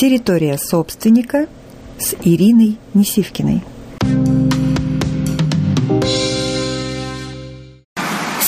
Территория 0.00 0.56
собственника 0.56 1.46
с 1.98 2.14
Ириной 2.24 2.78
Несивкиной. 2.94 3.62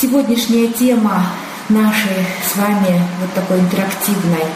Сегодняшняя 0.00 0.68
тема 0.68 1.26
нашей 1.68 2.24
с 2.50 2.56
вами 2.56 2.98
вот 3.20 3.34
такой 3.34 3.58
интерактивной 3.60 4.46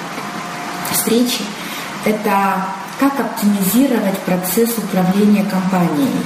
встречи– 0.90 1.42
это 2.06 2.64
как 2.98 3.20
оптимизировать 3.20 4.18
процесс 4.20 4.78
управления 4.78 5.44
компанией. 5.44 6.16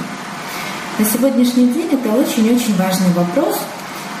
На 0.97 1.03
сегодняшний 1.03 1.67
день 1.67 1.89
это 1.91 2.13
очень-очень 2.13 2.77
важный 2.77 3.11
вопрос, 3.11 3.59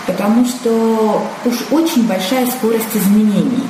потому 0.05 0.45
что 0.45 1.25
уж 1.45 1.55
очень 1.71 2.05
большая 2.05 2.45
скорость 2.47 2.93
изменений. 2.93 3.63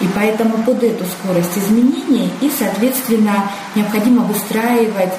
И 0.00 0.08
поэтому 0.14 0.58
под 0.58 0.82
эту 0.82 1.04
скорость 1.04 1.56
изменений 1.56 2.30
и, 2.40 2.50
соответственно, 2.50 3.50
необходимо 3.74 4.22
выстраивать 4.24 5.14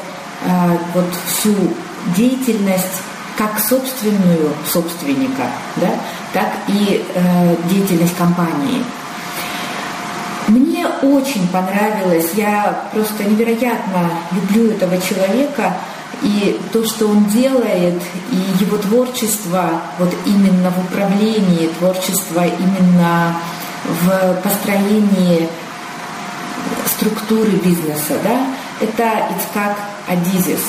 э, 0.45 0.77
вот 0.93 1.07
всю 1.25 1.55
деятельность 2.15 3.01
как 3.37 3.59
собственную 3.59 4.51
собственника, 4.71 5.43
да, 5.75 5.89
так 6.33 6.49
и 6.67 7.05
э, 7.13 7.55
деятельность 7.69 8.15
компании. 8.17 8.83
Мне 10.47 10.87
очень 11.01 11.47
понравилось, 11.49 12.31
я 12.35 12.85
просто 12.93 13.25
невероятно 13.25 14.09
люблю 14.31 14.71
этого 14.71 14.97
человека, 15.01 15.75
и 16.23 16.59
то, 16.71 16.83
что 16.85 17.07
он 17.07 17.25
делает, 17.25 18.01
и 18.31 18.63
его 18.63 18.77
творчество 18.77 19.81
вот 19.99 20.13
именно 20.25 20.71
в 20.71 20.79
управлении, 20.79 21.69
творчество 21.79 22.45
именно 22.45 23.35
в 23.87 24.41
построении 24.41 25.47
структуры 26.85 27.51
бизнеса, 27.51 28.17
да, 28.23 28.39
это 28.81 29.27
Ицкак 29.35 29.77
Адизис. 30.07 30.61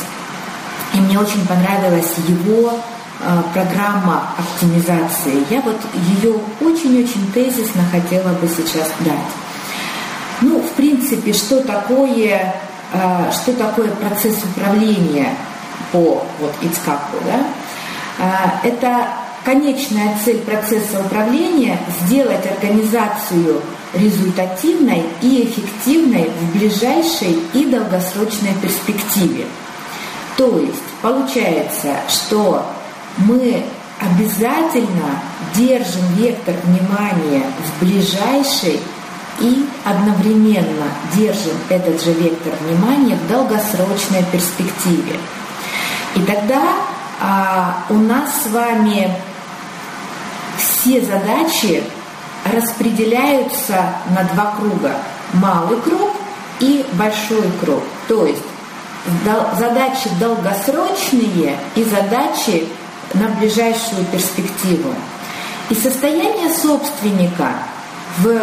И 0.95 1.01
мне 1.01 1.19
очень 1.19 1.47
понравилась 1.47 2.15
его 2.27 2.73
э, 3.21 3.43
программа 3.53 4.31
оптимизации. 4.39 5.45
Я 5.51 5.61
вот 5.61 5.79
ее 5.95 6.35
очень-очень 6.61 7.31
тезисно 7.33 7.83
хотела 7.91 8.33
бы 8.35 8.49
сейчас 8.49 8.91
дать. 9.01 9.19
Ну, 10.41 10.61
в 10.61 10.71
принципе, 10.73 11.33
что 11.33 11.61
такое, 11.63 12.55
э, 12.93 13.31
что 13.33 13.53
такое 13.55 13.91
процесс 13.91 14.39
управления 14.45 15.35
по 15.93 16.25
вот 16.41 16.55
Ицкаку, 16.63 17.17
да? 17.27 17.45
Э, 18.19 18.67
это 18.67 19.09
конечная 19.49 20.15
цель 20.23 20.41
процесса 20.41 21.01
управления– 21.01 21.81
сделать 22.03 22.45
организацию 22.45 23.63
результативной 23.95 25.03
и 25.23 25.45
эффективной 25.45 26.29
в 26.29 26.53
ближайшей 26.53 27.39
и 27.55 27.65
долгосрочной 27.65 28.53
перспективе. 28.61 29.47
То 30.37 30.59
есть 30.59 30.83
получается, 31.01 31.97
что 32.11 32.67
мы 33.17 33.65
обязательно 33.99 35.23
держим 35.55 36.03
вектор 36.17 36.55
внимания 36.65 37.45
в 37.59 37.85
ближайшей 37.87 38.79
и 39.41 39.67
одновременно 39.83 40.89
держим 41.17 41.57
этот 41.71 42.03
же 42.05 42.13
вектор 42.13 42.53
внимания 42.61 43.17
в 43.17 43.27
долгосрочной 43.33 44.25
перспективе. 44.31 45.17
И 46.17 46.21
тогда 46.21 46.65
а, 47.19 47.85
у 47.89 47.95
нас 47.95 48.43
с 48.45 48.51
вами 48.53 49.11
все 50.59 51.01
задачи 51.01 51.83
распределяются 52.53 53.95
на 54.11 54.25
два 54.25 54.55
круга. 54.59 54.97
Малый 55.35 55.81
круг 55.81 56.11
и 56.61 56.85
большой 56.93 57.51
круг. 57.61 57.83
То 58.07 58.27
есть 58.27 58.43
задачи 59.59 60.11
долгосрочные 60.21 61.57
и 61.75 61.85
задачи 61.85 62.69
на 63.15 63.29
ближайшую 63.29 64.05
перспективу. 64.13 64.95
И 65.71 65.75
состояние 65.75 66.53
собственника 66.53 67.53
в 68.19 68.41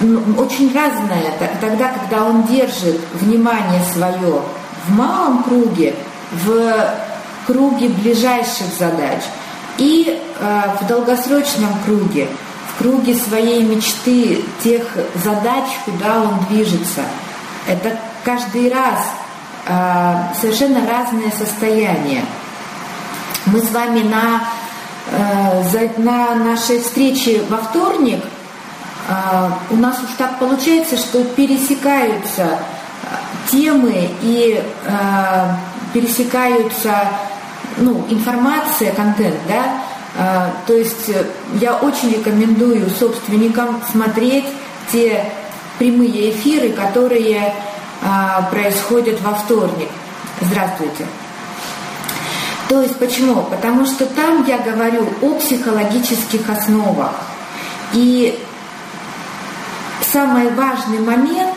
ну, 0.00 0.22
очень 0.38 0.74
разное 0.74 1.32
тогда, 1.60 1.92
когда 1.92 2.24
он 2.24 2.44
держит 2.44 3.00
внимание 3.14 3.84
свое 3.92 4.42
в 4.86 4.96
малом 4.96 5.42
круге, 5.42 5.94
в 6.32 6.94
круге 7.46 7.88
ближайших 7.88 8.66
задач 8.78 9.22
и 9.80 10.16
э, 10.38 10.62
в 10.80 10.86
долгосрочном 10.86 11.74
круге, 11.84 12.28
в 12.68 12.78
круге 12.78 13.16
своей 13.16 13.64
мечты, 13.64 14.44
тех 14.62 14.86
задач, 15.24 15.64
куда 15.84 16.22
он 16.22 16.44
движется. 16.48 17.00
Это 17.66 17.98
каждый 18.22 18.72
раз 18.72 19.00
э, 19.66 20.34
совершенно 20.40 20.86
разные 20.86 21.32
состояния. 21.32 22.24
Мы 23.46 23.60
с 23.60 23.70
вами 23.72 24.00
на, 24.00 24.44
э, 25.10 25.88
на 25.96 26.36
нашей 26.36 26.80
встрече 26.80 27.42
во 27.48 27.56
вторник– 27.56 28.22
у 29.70 29.76
нас 29.76 29.98
уж 29.98 30.10
так 30.18 30.38
получается, 30.38 30.96
что 30.96 31.24
пересекаются 31.24 32.58
темы 33.50 34.10
и 34.22 34.62
э, 34.84 35.54
пересекаются 35.92 37.08
ну, 37.80 38.04
информация, 38.08 38.92
контент, 38.92 39.36
да, 39.48 39.82
э, 40.14 40.50
то 40.66 40.74
есть 40.74 41.10
я 41.60 41.74
очень 41.76 42.12
рекомендую 42.12 42.88
собственникам 42.90 43.82
смотреть 43.90 44.44
те 44.92 45.24
прямые 45.78 46.30
эфиры, 46.30 46.70
которые 46.70 47.54
э, 48.02 48.06
происходят 48.50 49.20
во 49.22 49.34
вторник. 49.34 49.88
Здравствуйте. 50.40 51.06
То 52.68 52.82
есть 52.82 52.96
почему? 52.98 53.42
Потому 53.50 53.84
что 53.84 54.06
там 54.06 54.44
я 54.46 54.58
говорю 54.58 55.06
о 55.22 55.34
психологических 55.40 56.48
основах. 56.48 57.14
И 57.92 58.38
самый 60.12 60.50
важный 60.50 61.00
момент, 61.00 61.52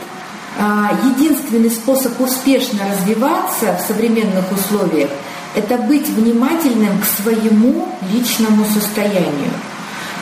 а, 0.60 0.90
единственный 1.04 1.70
способ 1.70 2.20
успешно 2.20 2.80
развиваться 2.90 3.78
в 3.78 3.82
современных 3.82 4.52
условиях– 4.52 5.10
это 5.56 5.78
быть 5.78 6.08
внимательным 6.08 7.00
к 7.00 7.06
своему 7.06 7.88
личному 8.12 8.66
состоянию. 8.66 9.52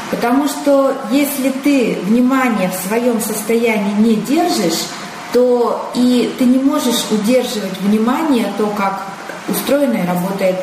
Потому 0.10 0.48
что 0.48 0.94
если 1.10 1.50
ты 1.50 2.00
внимание 2.04 2.70
в 2.70 2.88
своем 2.88 3.22
состоянии 3.22 3.94
не 3.94 4.16
держишь, 4.16 4.88
то 5.32 5.90
и 5.96 6.34
ты 6.38 6.44
не 6.44 6.60
можешь 6.60 7.06
удерживать 7.10 7.80
внимание 7.80 8.52
то, 8.58 8.68
как 8.68 9.04
устроена 9.48 9.98
и 10.04 10.08
работает 10.08 10.58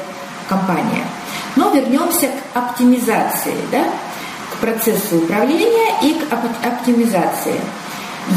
компания. 0.49 1.05
Но 1.57 1.71
вернемся 1.71 2.29
к 2.29 2.57
оптимизации. 2.57 3.55
Да? 3.73 3.85
процессу 4.61 5.19
управления 5.19 5.95
и 6.03 6.15
к 6.15 6.33
оптимизации. 6.67 7.61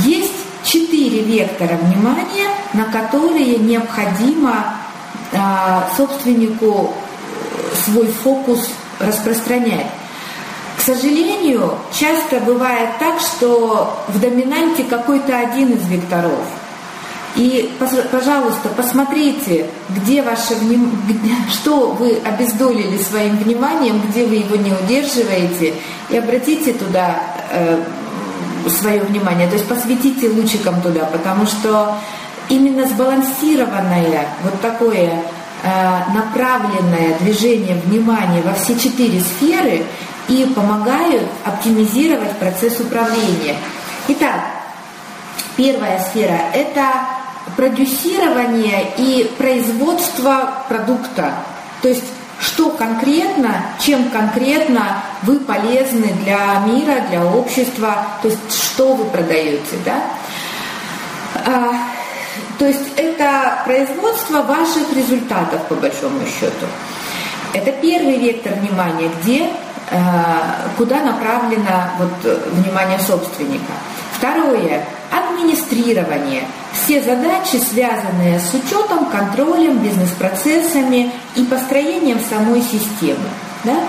Есть 0.04 0.34
четыре 0.64 1.22
вектора 1.24 1.76
внимания, 1.78 2.50
на 2.74 2.86
которые 2.86 3.58
необходимо 3.58 4.76
собственнику 5.96 6.94
свой 7.86 8.08
фокус 8.08 8.70
распространять. 9.00 9.88
К 10.78 10.82
сожалению, 10.82 11.74
часто 11.94 12.40
бывает 12.40 12.90
так, 13.00 13.20
что 13.20 14.04
в 14.08 14.20
доминанте 14.20 14.84
какой-то 14.84 15.38
один 15.38 15.74
из 15.74 15.88
векторов– 15.88 16.40
и, 17.36 17.72
пожалуйста, 17.80 18.70
посмотрите, 18.76 19.68
где 19.90 20.22
ваше 20.22 20.56
вним... 20.56 20.92
что 21.50 21.92
вы 21.92 22.20
обездолили 22.24 22.98
своим 22.98 23.38
вниманием, 23.38 24.02
где 24.10 24.26
вы 24.26 24.36
его 24.36 24.58
не 24.58 24.74
удерживаете, 24.74 25.76
и 26.10 26.18
обратите 26.18 26.74
туда 26.74 27.22
э, 27.52 27.82
свое 28.68 29.02
внимание, 29.02 29.48
то 29.48 29.54
есть 29.54 29.68
посвятите 29.68 30.30
лучиком 30.30 30.82
туда, 30.82 31.06
потому 31.06 31.46
что 31.46 31.98
именно 32.52 32.86
сбалансированное 32.86 34.28
вот 34.44 34.60
такое 34.62 35.10
э, 35.64 36.00
направленное 36.14 37.18
движение 37.20 37.76
внимания 37.76 38.42
во 38.42 38.54
все 38.54 38.78
четыре 38.78 39.22
сферы 39.22 39.84
и 40.28 40.46
помогают 40.54 41.24
оптимизировать 41.46 42.38
процесс 42.38 42.80
управления. 42.80 43.56
Итак, 44.10 44.42
первая 45.56 46.00
сфера– 46.00 46.40
это 46.54 46.88
продюсирование 47.56 48.92
и 48.98 49.32
производство 49.38 50.64
продукта. 50.68 51.34
То 51.82 51.88
есть 51.88 52.04
что 52.40 52.72
конкретно, 52.72 53.64
чем 53.80 54.10
конкретно 54.10 55.04
вы 55.24 55.40
полезны 55.40 56.08
для 56.24 56.60
мира, 56.66 57.06
для 57.10 57.24
общества, 57.26 58.08
то 58.22 58.28
есть 58.28 58.40
что 58.52 58.94
вы 58.96 59.06
продаете, 59.06 59.78
да? 59.86 60.02
То 62.62 62.68
есть 62.68 62.94
это 62.96 63.64
производство 63.66 64.44
ваших 64.44 64.96
результатов, 64.96 65.64
по 65.68 65.74
большому 65.74 66.20
счету. 66.28 66.68
Это 67.54 67.72
первый 67.72 68.20
вектор 68.20 68.54
внимания, 68.54 69.10
где, 69.20 69.50
а, 69.90 70.70
куда 70.78 71.02
направлено 71.02 71.90
вот, 71.98 72.40
внимание 72.52 73.00
собственника. 73.00 73.74
Второе– 74.16 74.86
администрирование. 75.12 76.44
Все 76.72 77.02
задачи, 77.02 77.56
связанные 77.56 78.40
с 78.40 78.54
учетом, 78.54 79.08
контролем, 79.08 79.80
бизнес-процессами 79.80 81.12
и 81.36 81.44
построением 81.44 82.20
самой 82.30 82.62
системы. 82.62 83.28
Да? 83.64 83.80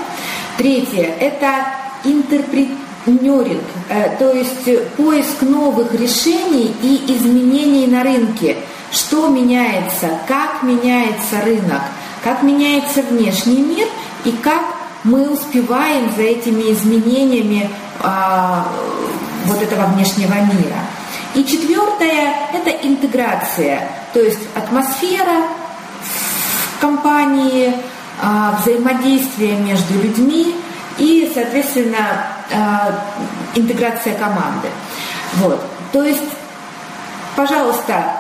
Третье– 0.57 1.15
это 1.21 1.67
интерпретнеринг, 2.05 2.82
э, 3.07 4.17
то 4.19 4.33
есть 4.33 4.95
поиск 4.97 5.43
новых 5.43 5.93
решений 5.95 6.75
и 6.83 7.05
изменений 7.09 7.87
на 7.87 8.03
рынке. 8.03 8.57
Что 8.91 9.29
меняется, 9.29 10.11
как 10.29 10.63
меняется 10.63 11.41
рынок, 11.45 11.83
как 12.23 12.43
меняется 12.43 13.03
внешний 13.03 13.63
мир? 13.63 13.87
И 14.25 14.33
как 14.33 14.63
мы 15.05 15.31
успеваем 15.31 16.13
за 16.17 16.23
этими 16.23 16.73
изменениями 16.73 17.69
а, 18.01 18.69
вот 19.47 19.61
этого 19.61 19.87
внешнего 19.87 20.35
мира. 20.35 20.79
И 21.35 21.45
четвертое– 21.45 22.35
это 22.53 22.71
интеграция, 22.87 23.89
то 24.13 24.21
есть 24.21 24.41
атмосфера 24.55 25.49
в 26.03 26.81
компании, 26.81 27.75
а, 28.21 28.59
взаимодействие 28.61 29.57
между 29.57 29.95
людьми 29.95 30.55
и, 30.99 31.31
соответственно, 31.35 32.32
интеграция 33.55 34.15
команды. 34.15 34.69
Вот. 35.37 35.61
То 35.93 36.03
есть, 36.03 36.23
пожалуйста, 37.37 38.17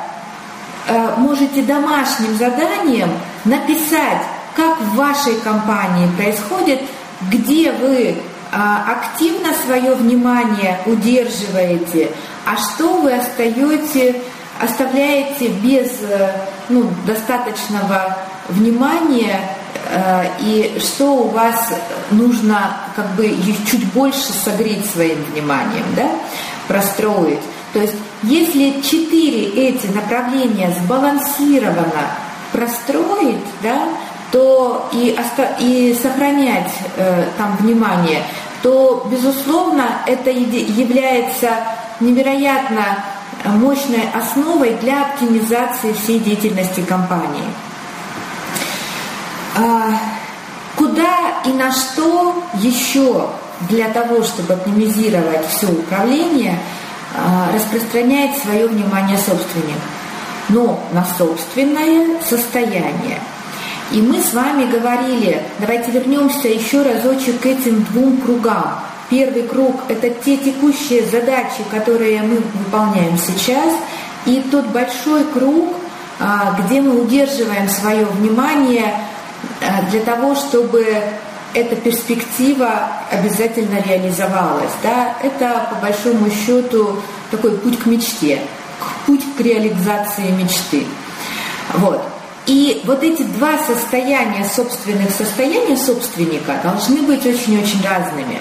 а, 0.88 1.14
можете 1.16 1.62
домашним 1.62 2.36
заданием 2.36 3.10
написать, 3.44 4.22
как 4.54 4.78
в 4.80 4.96
вашей 4.96 5.34
компании 5.40 6.08
происходит, 6.16 6.80
где 7.30 7.72
вы 7.72 8.16
активно 8.52 9.54
свое 9.64 9.94
внимание 9.94 10.78
удерживаете, 10.84 12.10
а 12.44 12.54
что 12.58 13.00
вы 13.00 13.14
остаете, 13.14 14.20
оставляете 14.60 15.48
без 15.48 15.90
ну, 16.68 16.90
достаточного 17.06 18.18
внимания 18.50 19.40
Э, 19.40 19.51
и 20.40 20.78
что 20.78 21.06
у 21.16 21.28
вас 21.28 21.72
нужно 22.10 22.76
как 22.96 23.14
бы 23.14 23.34
чуть 23.70 23.92
больше 23.92 24.32
согреть 24.32 24.86
своим 24.90 25.22
вниманием, 25.32 25.84
да, 25.94 26.08
простроить. 26.66 27.40
То 27.72 27.80
есть 27.80 27.94
если 28.22 28.80
четыре 28.80 29.68
эти 29.68 29.86
направления 29.88 30.74
сбалансированно 30.82 32.10
простроить, 32.52 33.44
да, 33.62 33.88
то 34.30 34.88
и, 34.92 35.16
и 35.58 35.98
сохранять 36.00 36.70
э, 36.96 37.26
там 37.36 37.56
внимание, 37.58 38.22
то, 38.62 39.06
безусловно, 39.10 40.02
это 40.06 40.30
является 40.30 41.50
невероятно 42.00 43.04
мощной 43.44 44.08
основой 44.14 44.74
для 44.80 45.02
оптимизации 45.02 45.92
всей 45.92 46.18
деятельности 46.20 46.80
компании. 46.80 47.44
А, 49.54 49.98
куда 50.76 51.42
и 51.44 51.52
на 51.52 51.72
что 51.72 52.42
еще 52.54 53.28
для 53.68 53.88
того, 53.88 54.22
чтобы 54.22 54.54
оптимизировать 54.54 55.46
все 55.48 55.66
управление, 55.66 56.58
а, 57.14 57.50
распространяет 57.54 58.38
свое 58.38 58.66
внимание 58.66 59.18
собственник? 59.18 59.78
Но 60.48 60.82
на 60.92 61.04
собственное 61.18 62.20
состояние. 62.22 63.20
И 63.92 64.00
мы 64.00 64.22
с 64.22 64.32
вами 64.32 64.70
говорили, 64.70 65.42
давайте 65.58 65.90
вернемся 65.90 66.48
еще 66.48 66.82
разочек 66.82 67.40
к 67.40 67.46
этим 67.46 67.84
двум 67.90 68.16
кругам. 68.18 68.80
Первый 69.10 69.42
круг– 69.42 69.82
это 69.88 70.08
те 70.08 70.38
текущие 70.38 71.04
задачи, 71.04 71.62
которые 71.70 72.22
мы 72.22 72.36
выполняем 72.54 73.18
сейчас, 73.18 73.74
и 74.24 74.42
тот 74.50 74.66
большой 74.68 75.24
круг, 75.24 75.74
а, 76.18 76.58
где 76.60 76.80
мы 76.80 77.02
удерживаем 77.02 77.68
свое 77.68 78.06
внимание 78.06 78.94
для 79.90 80.00
того, 80.00 80.34
чтобы 80.34 80.86
эта 81.54 81.76
перспектива 81.76 82.88
обязательно 83.10 83.82
реализовалась. 83.82 84.72
Да? 84.82 85.16
Это, 85.22 85.68
по 85.70 85.76
большому 85.76 86.30
счету, 86.30 86.96
такой 87.30 87.52
путь 87.58 87.78
к 87.78 87.86
мечте, 87.86 88.40
путь 89.06 89.22
к 89.36 89.40
реализации 89.40 90.30
мечты. 90.30 90.86
Вот. 91.74 92.02
И 92.46 92.82
вот 92.84 93.02
эти 93.02 93.22
два 93.22 93.56
состояния 93.58 94.44
собственных 94.44 95.10
состояния 95.10 95.76
собственника 95.76 96.58
должны 96.62 97.02
быть 97.02 97.24
очень-очень 97.24 97.82
разными. 97.84 98.40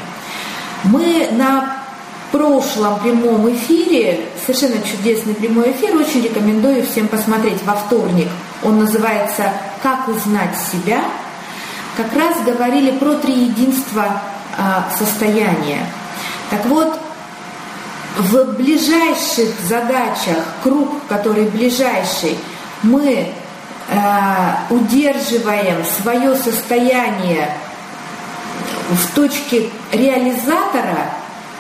Мы 0.84 1.30
на 1.34 1.82
прошлом 2.32 3.00
прямом 3.00 3.54
эфире, 3.54 4.22
совершенно 4.44 4.82
чудесный 4.82 5.36
прямой 5.36 5.72
эфир, 5.72 5.96
очень 5.96 6.24
рекомендую 6.24 6.84
всем 6.86 7.08
посмотреть 7.08 7.62
во 7.64 7.76
вторник. 7.76 8.28
Он 8.64 8.80
называется 8.80 9.54
«Как 9.84 10.08
узнать 10.08 10.56
себя». 10.72 11.02
Как 11.98 12.14
раз 12.16 12.42
говорили 12.46 12.92
про 12.98 13.16
три 13.16 13.34
единства 13.34 14.22
а, 14.58 14.90
состояния. 14.98 15.86
Так 16.50 16.66
вот, 16.66 17.00
в 18.18 18.44
ближайших 18.56 19.50
задачах, 19.68 20.38
круг, 20.64 20.90
который 21.08 21.46
ближайший, 21.46 22.38
мы 22.84 23.30
э, 23.88 23.96
удерживаем 24.70 25.86
свое 25.86 26.36
состояние 26.36 27.50
в 28.90 29.16
точке 29.16 29.70
реализатора 29.92 31.14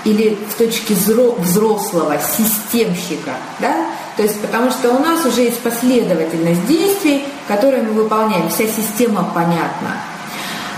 или 0.03 0.37
в 0.49 0.55
точке 0.55 0.93
взрослого 0.93 2.17
системщика, 2.19 3.31
да? 3.59 3.85
То 4.17 4.23
есть 4.23 4.41
потому 4.41 4.71
что 4.71 4.91
у 4.91 4.99
нас 4.99 5.25
уже 5.25 5.41
есть 5.41 5.59
последовательность 5.59 6.65
действий, 6.67 7.23
которые 7.47 7.83
мы 7.83 7.93
выполняем, 7.93 8.49
вся 8.49 8.65
система 8.67 9.23
понятна. 9.33 9.97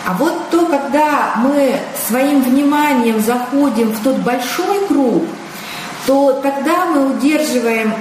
А 0.06 0.14
вот 0.14 0.50
то, 0.50 0.66
когда 0.66 1.36
мы 1.38 1.80
своим 2.08 2.42
вниманием 2.42 3.22
заходим 3.22 3.92
в 3.92 4.04
тот 4.04 4.18
большой 4.18 4.86
круг, 4.88 5.24
то 6.06 6.34
тогда 6.44 6.86
мы 6.88 7.16
удерживаем 7.16 7.94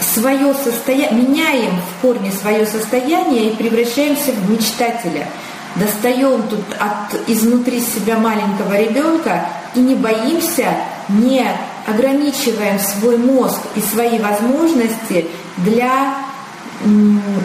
свое 0.00 0.54
состояние, 0.54 1.22
меняем 1.22 1.72
в 1.76 2.02
корне 2.02 2.30
свое 2.32 2.66
состояние 2.66 3.50
и 3.50 3.56
превращаемся 3.56 4.32
в 4.32 4.50
мечтателя– 4.50 5.26
достаем 5.76 6.42
тут 6.48 6.64
от 6.78 7.28
изнутри 7.28 7.80
себя 7.80 8.18
маленького 8.18 8.78
ребенка 8.78 9.46
и 9.74 9.80
не 9.80 9.94
боимся, 9.94 10.74
не 11.08 11.46
ограничиваем 11.86 12.78
свой 12.78 13.18
мозг 13.18 13.60
и 13.76 13.80
свои 13.80 14.18
возможности 14.18 15.26
для 15.58 16.16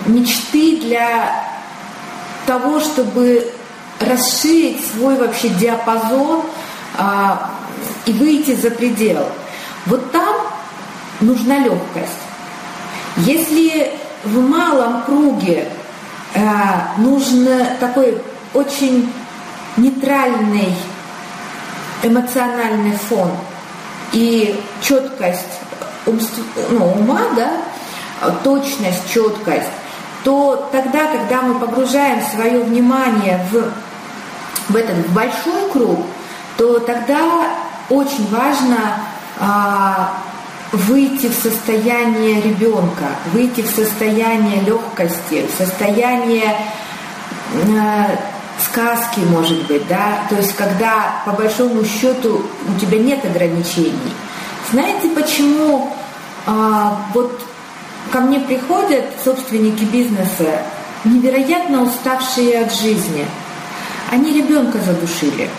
мечты, 0.08 0.77
для 0.77 1.43
того, 2.46 2.79
чтобы 2.79 3.51
расширить 4.00 4.86
свой 4.92 5.16
вообще 5.16 5.50
диапазон 5.50 6.44
а, 6.98 7.52
и 8.06 8.14
выйти 8.14 8.56
за 8.56 8.72
предел. 8.72 9.28
Вот 9.86 10.12
там 10.12 10.36
нужна 11.22 11.60
легкость. 11.60 12.12
Если 13.18 13.92
в 14.24 14.40
малом 14.42 15.04
круге 15.04 15.72
Э, 16.36 16.98
нужен 16.98 17.48
такой 17.80 18.22
очень 18.54 19.10
нейтральный 19.78 20.75
эмоциональный 22.04 22.92
фон 22.92 23.32
и 24.12 24.62
четкость 24.82 25.62
ну, 26.06 26.86
ума, 26.92 27.22
да, 27.38 28.32
точность, 28.44 29.10
четкость, 29.12 29.70
то 30.25 30.70
тогда, 30.74 31.08
когда 31.08 31.42
мы 31.42 31.58
погружаем 31.58 32.22
свое 32.34 32.60
внимание 32.60 33.40
в, 33.50 33.64
в 34.69 34.75
этот 34.75 35.07
большой 35.10 35.69
круг, 35.72 36.05
то 36.57 36.79
тогда 36.79 37.48
очень 37.89 38.27
важно 38.29 39.00
а, 39.39 40.13
выйти 40.72 41.27
в 41.27 41.34
состояние 41.34 42.41
ребенка, 42.41 43.05
выйти 43.31 43.62
в 43.62 43.69
состояние 43.69 44.62
легкости, 44.62 45.45
в 45.48 45.57
состояние 45.57 46.57
э, 47.53 48.17
сказки, 48.60 49.19
может 49.29 49.67
быть, 49.67 49.88
да, 49.88 50.22
то 50.29 50.36
есть 50.36 50.55
когда 50.55 51.22
по 51.25 51.31
большому 51.31 51.84
счету 51.86 52.41
у 52.67 52.79
тебя 52.79 53.00
нет 53.00 53.24
ограничений. 53.24 54.13
Знаете, 54.72 55.10
почему 55.10 55.93
а, 56.45 56.98
вот 57.13 57.41
ко 58.12 58.19
мне 58.22 58.39
приходят 58.39 59.05
собственники 59.24 59.84
бизнеса, 59.84 60.62
невероятно 61.03 61.84
уставшие 61.84 62.62
от 62.65 62.74
жизни. 62.74 63.25
Они 64.12 64.33
ребенка 64.33 64.79
задушили. 64.79 65.50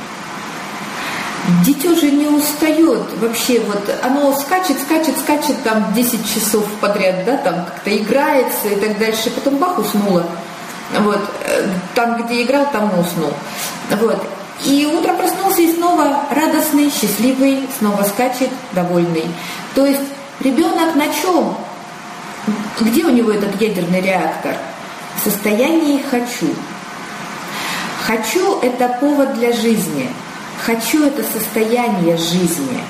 Дитё 1.65 1.95
же 1.95 2.11
не 2.11 2.27
устает 2.27 3.03
вообще, 3.21 3.61
вот 3.61 3.89
оно 4.03 4.35
скачет, 4.35 4.81
скачет, 4.81 5.17
скачет 5.19 5.63
там 5.63 5.93
10 5.95 6.35
часов 6.35 6.65
подряд, 6.81 7.25
да, 7.25 7.37
там 7.37 7.65
как-то 7.67 7.97
играется 7.97 8.69
и 8.69 8.77
так 8.77 8.99
дальше, 8.99 9.31
потом 9.31 9.59
бах, 9.59 9.79
уснула. 9.79 10.27
Вот, 10.99 11.21
э, 11.45 11.69
там, 11.95 12.23
где 12.23 12.43
играл, 12.43 12.67
там 12.73 12.91
уснул. 12.99 13.33
Вот. 14.01 14.27
И 14.65 14.87
утром 14.87 15.17
проснулся 15.17 15.63
и 15.63 15.73
снова 15.73 16.23
радостный, 16.31 16.91
счастливый, 16.91 17.69
снова 17.79 18.03
скачет, 18.03 18.51
довольный. 18.73 19.27
То 19.75 19.87
есть 19.87 20.01
Ребенок 20.41 20.95
на 20.95 21.07
чем? 21.15 21.57
Где 22.81 23.05
у 23.05 23.11
него 23.11 23.33
этот 23.33 23.61
ядерный 23.61 24.03
реактор? 24.03 24.55
В 25.17 25.25
состоянии 25.25 26.03
«хочу». 26.11 26.49
«Хочу»– 28.07 28.61
это 28.63 28.89
повод 29.01 29.35
для 29.35 29.53
жизни. 29.53 30.09
«Хочу»– 30.65 31.05
это 31.07 31.25
состояние 31.25 32.17
жизни. 32.17 32.81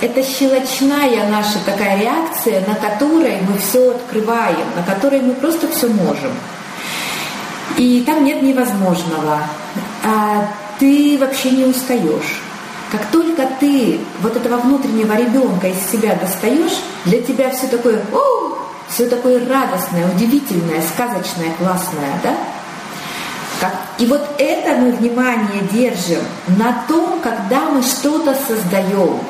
Это 0.00 0.22
щелочная 0.22 1.28
наша 1.28 1.58
такая 1.66 2.00
реакция, 2.00 2.64
на 2.66 2.74
которой 2.74 3.38
мы 3.42 3.58
все 3.58 3.90
открываем, 3.90 4.66
на 4.76 4.82
которой 4.82 5.20
мы 5.20 5.34
просто 5.34 5.68
все 5.68 5.88
можем. 5.88 6.32
И 7.76 8.02
там 8.06 8.24
нет 8.24 8.42
невозможного. 8.42 9.40
А 10.04 10.48
ты 10.78 11.18
вообще 11.18 11.50
не 11.50 11.64
устаешь. 11.64 12.40
Как 12.92 13.06
только 13.06 13.48
ты 13.58 14.00
вот 14.22 14.36
этого 14.36 14.56
внутреннего 14.58 15.14
ребенка 15.14 15.68
из 15.68 15.90
себя 15.90 16.14
достаешь, 16.14 16.80
для 17.04 17.20
тебя 17.20 17.50
все 17.50 17.66
такое, 17.66 18.00
о, 18.12 18.56
все 18.88 19.06
такое 19.06 19.46
радостное, 19.48 20.06
удивительное, 20.14 20.82
сказочное, 20.94 21.52
классное, 21.58 22.20
да? 22.22 22.34
Как, 23.60 23.74
и 23.98 24.06
вот 24.06 24.26
это 24.38 24.80
мы 24.80 24.92
внимание 24.92 25.62
держим 25.70 26.22
на 26.48 26.82
том, 26.88 27.20
когда 27.20 27.68
мы 27.68 27.82
что-то 27.82 28.34
создаем. 28.34 29.20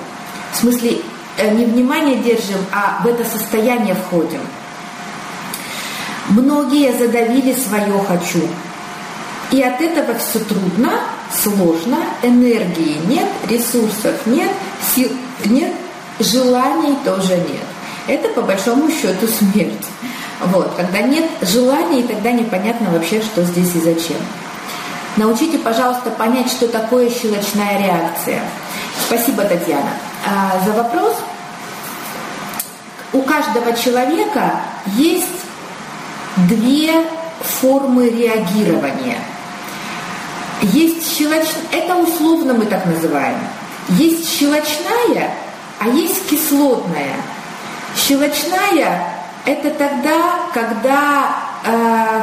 В 0.52 0.56
смысле, 0.56 0.99
э, 1.37 1.52
не 1.52 1.64
внимание 1.64 2.16
держим, 2.16 2.58
а 2.72 3.00
в 3.02 3.08
это 3.08 3.25
состояние 3.25 3.96
входим. 3.96 4.40
Многие 6.28 6.96
задавили 6.96 7.54
свое 7.54 7.99
«хочу». 8.06 8.46
И 9.50 9.60
от 9.60 9.80
этого 9.80 10.16
все 10.16 10.38
трудно, 10.38 11.00
сложно, 11.32 11.99
энергии 12.22 13.00
нет, 13.06 13.26
ресурсов 13.49 14.14
нет, 14.26 14.50
сил 14.94 15.10
нет, 15.44 15.72
желаний 16.20 16.96
тоже 17.04 17.37
нет. 17.37 17.66
Это 18.06 18.28
по 18.28 18.42
большому 18.42 18.88
счету 18.90 19.26
смерть. 19.26 19.87
Вот, 20.47 20.75
когда 20.76 21.02
нет 21.02 21.25
желаний, 21.42 22.02
тогда 22.02 22.32
непонятно 22.32 22.90
вообще, 22.90 23.20
что 23.20 23.42
здесь 23.42 23.75
и 23.75 23.80
зачем. 23.80 24.16
Научите, 25.16 25.59
пожалуйста, 25.59 26.11
понять, 26.11 26.50
что 26.50 26.68
такое 26.68 27.11
щелочная 27.11 27.78
реакция. 27.78 28.40
Спасибо, 29.06 29.44
Татьяна, 29.44 29.90
а, 30.26 30.64
за 30.64 30.73
вопрос. 30.73 31.16
У 33.12 33.23
каждого 33.23 33.73
человека 33.75 34.61
есть 34.87 35.26
две 36.49 37.04
формы 37.42 38.09
реагирования– 38.09 39.18
есть 40.62 41.16
щелочная, 41.16 41.62
это 41.73 41.97
условно 41.97 42.52
мы 42.52 42.66
так 42.66 42.85
называем. 42.85 43.38
Есть 43.90 44.38
щелочная, 44.38 45.30
а 45.78 45.88
есть 45.88 46.28
кислотная. 46.28 47.16
Щелочная– 47.97 49.14
это 49.44 49.70
тогда, 49.70 50.40
когда 50.52 51.37
э, 51.64 52.23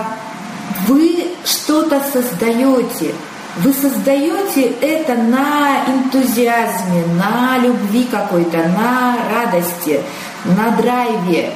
вы 0.87 1.27
что-то 1.43 2.01
создаете. 2.11 3.13
Вы 3.57 3.73
создаете 3.73 4.73
это 4.81 5.15
на 5.15 5.83
энтузиазме, 5.87 7.05
на 7.15 7.57
любви 7.57 8.07
какой-то, 8.09 8.57
на 8.57 9.17
радости, 9.33 10.01
на 10.45 10.69
драйве. 10.77 11.53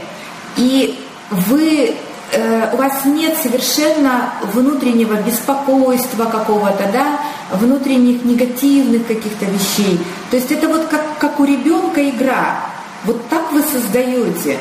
И 0.57 0.99
вы 1.29 1.95
Э, 2.33 2.69
у 2.73 2.77
вас 2.77 3.03
нет 3.03 3.37
совершенно 3.37 4.31
внутреннего 4.53 5.15
беспокойства 5.15 6.25
какого-то, 6.25 6.89
да, 6.93 7.19
внутренних 7.51 8.23
негативных 8.23 9.05
каких-то 9.05 9.45
вещей. 9.45 9.99
То 10.29 10.37
есть 10.37 10.49
это 10.49 10.69
вот 10.69 10.85
как, 10.85 11.17
как 11.19 11.39
у 11.41 11.43
ребенка 11.43 12.09
игра. 12.09 12.61
Вот 13.03 13.27
так 13.27 13.51
вы 13.51 13.61
создаете. 13.61 14.59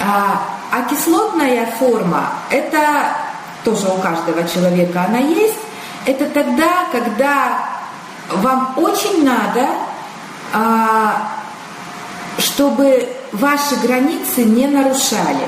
А, 0.00 0.42
а 0.70 0.82
кислотная 0.88 1.66
форма, 1.78 2.30
это 2.50 2.78
тоже 3.64 3.88
у 3.88 3.98
каждого 3.98 4.46
человека 4.48 5.04
она 5.08 5.18
есть, 5.18 5.58
это 6.04 6.26
тогда, 6.26 6.86
когда 6.92 7.66
вам 8.30 8.74
очень 8.76 9.24
надо, 9.24 9.68
а, 10.52 11.28
чтобы 12.38 13.08
ваши 13.32 13.76
границы 13.76 14.44
не 14.44 14.66
нарушали. 14.66 15.46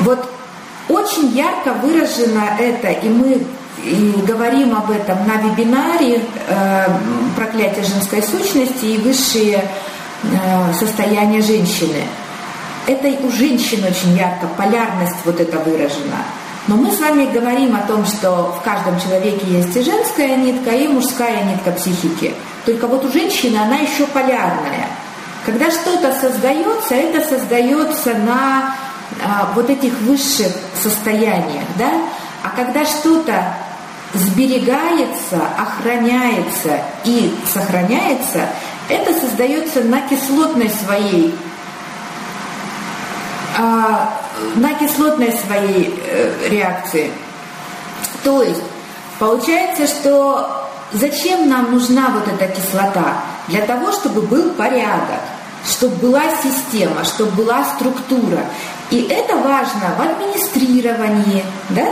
Вот 0.00 0.28
очень 0.88 1.28
ярко 1.28 1.72
выражено 1.74 2.44
это, 2.58 2.88
и 2.88 3.08
мы 3.08 3.46
и 3.84 4.22
говорим 4.26 4.74
об 4.74 4.90
этом 4.90 5.18
на 5.26 5.36
вебинаре 5.36 6.20
э, 6.48 6.86
«Проклятие 7.36 7.84
женской 7.84 8.22
сущности» 8.22 8.84
и 8.84 8.98
«Высшие 8.98 9.62
э, 10.22 10.72
состояния 10.74 11.40
женщины». 11.40 12.02
Это 12.86 13.08
у 13.26 13.30
женщин 13.30 13.84
очень 13.84 14.16
ярко, 14.16 14.46
полярность 14.56 15.16
вот 15.24 15.40
эта 15.40 15.58
выражена. 15.58 16.24
Но 16.68 16.76
мы 16.76 16.90
с 16.90 17.00
вами 17.00 17.26
говорим 17.32 17.76
о 17.76 17.86
том, 17.86 18.04
что 18.06 18.56
в 18.58 18.62
каждом 18.62 18.98
человеке 19.00 19.46
есть 19.46 19.76
и 19.76 19.82
женская 19.82 20.36
нитка, 20.36 20.70
и 20.70 20.88
мужская 20.88 21.44
нитка 21.44 21.72
психики. 21.72 22.34
Только 22.64 22.86
вот 22.86 23.04
у 23.04 23.12
женщины 23.12 23.56
она 23.56 23.76
еще 23.76 24.06
полярная. 24.06 24.88
Когда 25.44 25.70
что-то 25.70 26.12
создается, 26.20 26.94
это 26.94 27.20
создается 27.28 28.14
на 28.14 28.74
а, 29.24 29.52
вот 29.54 29.70
этих 29.70 29.92
высших 30.00 30.52
состояниях, 30.82 31.64
да, 31.78 31.92
а 32.42 32.50
когда 32.50 32.84
что-то 32.84 33.54
сберегается, 34.14 35.40
охраняется 35.56 36.80
и 37.04 37.32
сохраняется, 37.52 38.48
это 38.88 39.12
создается 39.14 39.82
на 39.82 40.00
кислотной 40.02 40.70
своей 40.70 41.34
на 43.56 44.74
кислотной 44.74 45.32
своей 45.32 45.98
э, 46.06 46.48
реакции. 46.48 47.10
То 48.22 48.42
есть 48.42 48.62
получается, 49.18 49.86
что 49.86 50.68
зачем 50.92 51.48
нам 51.48 51.72
нужна 51.72 52.10
вот 52.10 52.28
эта 52.28 52.52
кислота? 52.52 53.22
Для 53.48 53.62
того, 53.62 53.92
чтобы 53.92 54.22
был 54.22 54.50
порядок 54.50 55.20
чтобы 55.68 55.96
была 55.96 56.22
система, 56.42 57.04
чтобы 57.04 57.32
была 57.32 57.64
структура. 57.64 58.44
И 58.90 59.02
это 59.02 59.36
важно 59.36 59.94
в 59.98 60.00
администрировании, 60.00 61.44
да? 61.70 61.88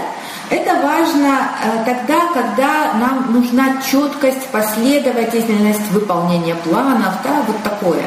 Это 0.51 0.75
важно 0.75 1.49
э, 1.65 1.85
тогда, 1.85 2.27
когда 2.33 2.93
нам 2.95 3.33
нужна 3.33 3.83
четкость, 3.83 4.47
последовательность 4.49 5.91
выполнения 5.91 6.55
планов, 6.55 7.15
да, 7.25 7.43
вот 7.47 7.63
такое. 7.63 8.05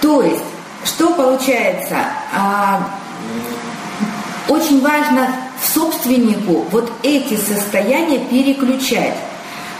То 0.00 0.22
есть, 0.22 0.44
что 0.86 1.10
получается? 1.14 1.96
А, 2.32 2.88
очень 4.48 4.80
важно 4.80 5.28
собственнику 5.60 6.66
вот 6.70 6.90
эти 7.02 7.36
состояния 7.36 8.20
переключать, 8.20 9.16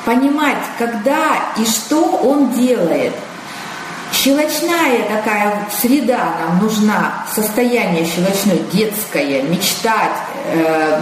понимать, 0.04 0.58
когда 0.78 1.36
и 1.56 1.64
что 1.64 2.02
он 2.02 2.52
делает– 2.52 3.14
Щелочная 4.12 5.02
такая 5.08 5.68
среда 5.70 6.36
нам 6.40 6.58
нужна, 6.60 7.24
состояние 7.32 8.06
щелочной, 8.06 8.62
детское, 8.72 9.42
мечтать, 9.42 10.16
э, 10.52 11.00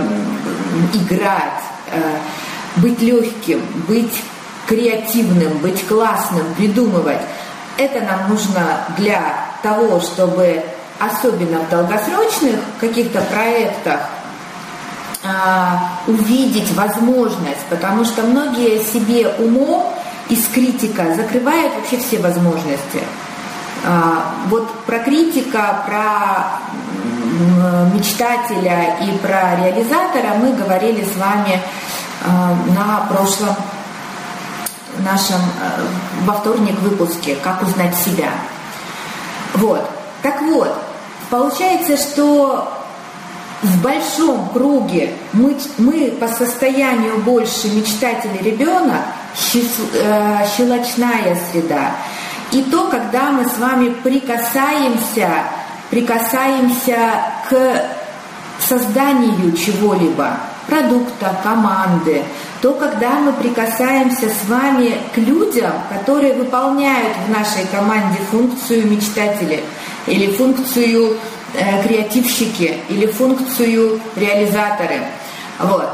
играть, 0.93 1.63
э, 1.93 2.19
быть 2.77 3.01
легким, 3.01 3.63
быть 3.87 4.23
креативным, 4.67 5.59
быть 5.59 5.87
классным, 5.87 6.55
придумывать. 6.55 7.21
Это 7.77 8.01
нам 8.01 8.31
нужно 8.31 8.85
для 8.99 9.44
того, 9.65 10.01
чтобы 10.01 10.63
особенно 11.01 11.59
в 11.61 11.69
долгосрочных 11.71 12.61
каких-то 12.81 13.21
проектах 13.23 14.01
э, 15.23 15.29
увидеть 16.07 16.71
возможность, 16.75 17.65
потому 17.71 18.05
что 18.05 18.23
многие 18.23 18.85
себе 18.85 19.29
умом 19.39 19.93
из 20.29 20.47
критика 20.49 21.15
закрывает 21.15 21.73
вообще 21.75 21.97
все 21.99 22.19
возможности. 22.19 23.03
А, 23.87 24.35
вот 24.47 24.71
про 24.87 24.99
критика, 25.01 25.83
про 25.87 26.61
мечтателя 27.93 28.97
и 29.01 29.11
про 29.19 29.57
реализатора 29.57 30.35
мы 30.41 30.53
говорили 30.55 31.05
с 31.05 31.17
вами 31.17 31.61
а, 32.25 32.57
на 32.75 33.07
прошлом 33.11 33.55
нашем 35.01 35.41
а, 35.61 35.81
во 36.23 36.35
вторник 36.35 36.79
выпуске 36.81 37.37
«Как 37.37 37.63
узнать 37.63 37.95
себя». 37.95 38.31
Вот. 39.55 39.89
Так 40.23 40.43
вот, 40.43 40.75
получается, 41.31 41.97
что 41.97 42.73
в 43.63 43.83
большом 43.83 44.49
круге 44.51 45.15
мы, 45.33 45.57
мы 45.79 46.11
по 46.21 46.29
состоянию 46.29 47.19
больше 47.19 47.69
мечтатель 47.69 48.43
ребенок, 48.43 49.03
Э, 49.95 50.47
щелочная 50.57 51.37
среда. 51.51 51.91
И 52.53 52.63
то, 52.63 52.89
когда 52.89 53.33
мы 53.33 53.45
с 53.49 53.59
вами 53.59 53.89
прикасаемся, 53.89 55.29
прикасаемся 55.91 56.97
к 57.49 57.85
созданию 58.61 59.53
чего-либо, 59.57 60.39
продукта, 60.69 61.37
команды. 61.43 62.23
То 62.65 62.73
когда 62.73 63.19
мы 63.19 63.35
прикасаемся 63.35 64.31
с 64.31 64.49
вами 64.49 64.97
к 65.15 65.19
людям, 65.19 65.71
которые 65.91 66.33
выполняют 66.33 67.15
в 67.27 67.31
нашей 67.31 67.67
команде 67.71 68.19
функцию 68.31 68.91
мечтатели 68.91 69.63
или 70.07 70.33
функцию 70.33 71.19
э, 71.53 71.87
креативщики 71.87 72.79
или 72.89 73.05
функцию 73.05 74.01
реализаторы. 74.17 75.03
Вот. 75.59 75.91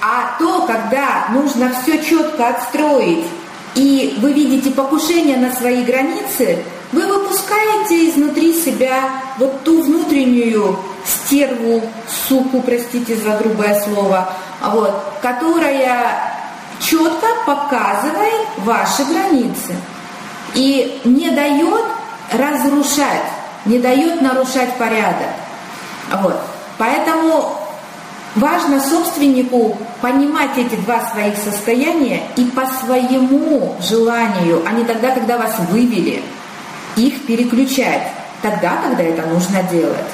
А 0.00 0.34
то, 0.38 0.62
когда 0.62 1.26
нужно 1.28 1.74
все 1.82 2.02
четко 2.02 2.48
отстроить, 2.48 3.26
и 3.74 4.16
вы 4.22 4.32
видите 4.32 4.70
покушение 4.70 5.36
на 5.36 5.54
свои 5.54 5.84
границы, 5.84 6.60
вы 6.92 7.06
выпускаете 7.06 8.08
изнутри 8.08 8.54
себя 8.54 9.10
вот 9.36 9.62
ту 9.62 9.82
внутреннюю 9.82 10.74
стерву, 11.32 11.82
суку, 12.28 12.60
простите 12.60 13.16
за 13.16 13.36
грубое 13.38 13.80
слово, 13.80 14.28
вот, 14.60 15.02
которая 15.22 16.34
четко 16.80 17.26
показывает 17.46 18.48
ваши 18.58 19.04
границы 19.04 19.74
и 20.54 21.00
не 21.04 21.30
дает 21.30 21.84
разрушать, 22.32 23.22
не 23.64 23.78
дает 23.78 24.20
нарушать 24.20 24.74
порядок. 24.76 25.28
Вот. 26.20 26.38
Поэтому 26.76 27.56
важно 28.34 28.80
собственнику 28.80 29.78
понимать 30.02 30.58
эти 30.58 30.74
два 30.76 31.00
своих 31.12 31.36
состояния 31.38 32.22
и 32.36 32.44
по 32.46 32.66
своему 32.66 33.76
желанию, 33.80 34.62
а 34.66 34.72
не 34.72 34.84
тогда, 34.84 35.12
когда 35.12 35.38
вас 35.38 35.54
вывели, 35.70 36.22
их 36.96 37.24
переключать, 37.26 38.08
тогда, 38.42 38.76
когда 38.82 39.02
это 39.02 39.26
нужно 39.26 39.62
делать. 39.62 40.04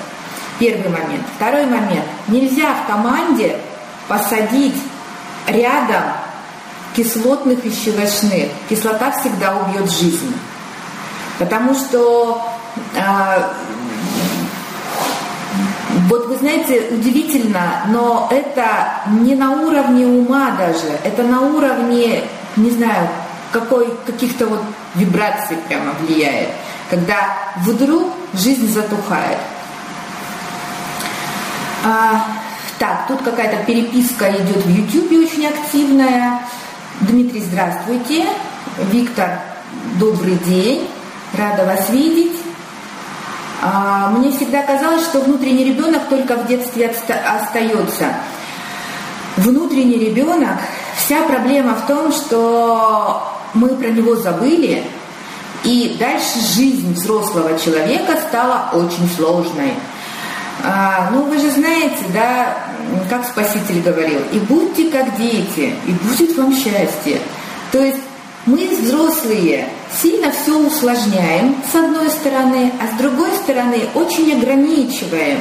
Первый 0.58 0.88
момент. 0.90 1.24
Второй 1.36 1.66
момент. 1.66 2.04
Нельзя 2.26 2.74
в 2.74 2.86
команде 2.86 3.56
посадить 4.08 4.82
рядом 5.46 6.02
кислотных 6.94 7.64
и 7.64 7.70
щелочных. 7.70 8.48
Кислота 8.68 9.12
всегда 9.12 9.56
убьет 9.56 9.90
жизнь. 9.90 10.34
Потому 11.38 11.74
что 11.74 12.42
э, 12.94 13.42
вот 16.08 16.26
вы 16.26 16.36
знаете, 16.36 16.88
удивительно, 16.90 17.84
но 17.88 18.28
это 18.30 19.02
не 19.06 19.34
на 19.34 19.52
уровне 19.52 20.06
ума 20.06 20.52
даже, 20.58 20.98
это 21.04 21.22
на 21.22 21.42
уровне, 21.42 22.24
не 22.56 22.70
знаю, 22.70 23.08
какой, 23.52 23.94
каких-то 24.06 24.46
вот 24.46 24.60
вибраций 24.94 25.56
прямо 25.68 25.92
влияет, 26.00 26.48
когда 26.90 27.36
вдруг 27.58 28.12
жизнь 28.34 28.72
затухает. 28.72 29.38
А, 31.84 32.24
так, 32.78 33.06
тут 33.08 33.22
какая-то 33.22 33.64
переписка 33.64 34.30
идет 34.30 34.64
в 34.64 34.70
YouTube 34.70 35.12
очень 35.12 35.46
активная. 35.46 36.40
Дмитрий, 37.00 37.42
здравствуйте. 37.42 38.26
Виктор, 38.90 39.40
добрый 39.98 40.34
день. 40.46 40.88
Рада 41.36 41.64
вас 41.64 41.90
видеть. 41.90 42.36
А, 43.62 44.10
мне 44.10 44.30
всегда 44.30 44.62
казалось, 44.62 45.02
что 45.04 45.20
внутренний 45.20 45.64
ребенок 45.64 46.08
только 46.08 46.36
в 46.36 46.46
детстве 46.46 46.88
остается. 46.88 48.14
Внутренний 49.36 49.98
ребенок, 49.98 50.58
вся 50.96 51.22
проблема 51.22 51.74
в 51.74 51.86
том, 51.86 52.12
что 52.12 53.22
мы 53.54 53.68
про 53.70 53.88
него 53.88 54.16
забыли, 54.16 54.84
и 55.64 55.96
дальше 55.98 56.38
жизнь 56.40 56.94
взрослого 56.94 57.58
человека 57.58 58.16
стала 58.28 58.70
очень 58.72 59.08
сложной. 59.16 59.74
А, 60.64 61.10
ну, 61.12 61.22
вы 61.22 61.38
же 61.38 61.50
знаете, 61.50 62.04
да, 62.12 62.56
как 63.08 63.24
Спаситель 63.24 63.80
говорил, 63.80 64.20
и 64.32 64.38
будьте 64.40 64.90
как 64.90 65.16
дети, 65.16 65.74
и 65.86 65.92
будет 65.92 66.36
вам 66.36 66.52
счастье. 66.52 67.20
То 67.70 67.82
есть 67.82 67.98
мы, 68.46 68.66
взрослые, 68.68 69.68
сильно 70.02 70.32
все 70.32 70.58
усложняем, 70.58 71.56
с 71.70 71.74
одной 71.74 72.10
стороны, 72.10 72.72
а 72.80 72.94
с 72.94 72.98
другой 72.98 73.30
стороны, 73.42 73.86
очень 73.94 74.32
ограничиваем. 74.32 75.38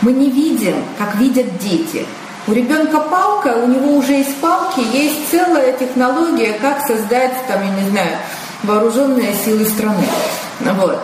Мы 0.00 0.12
не 0.12 0.30
видим, 0.30 0.74
как 0.98 1.14
видят 1.16 1.58
дети. 1.58 2.06
У 2.46 2.52
ребенка 2.52 2.98
палка, 2.98 3.56
у 3.62 3.68
него 3.68 3.96
уже 3.96 4.20
из 4.20 4.26
палки 4.40 4.80
есть 4.92 5.30
целая 5.30 5.72
технология, 5.72 6.54
как 6.60 6.86
создать, 6.86 7.32
там, 7.46 7.62
я 7.62 7.82
не 7.82 7.90
знаю, 7.90 8.16
вооруженные 8.64 9.32
силы 9.44 9.64
страны. 9.64 10.04
Вот. 10.60 10.98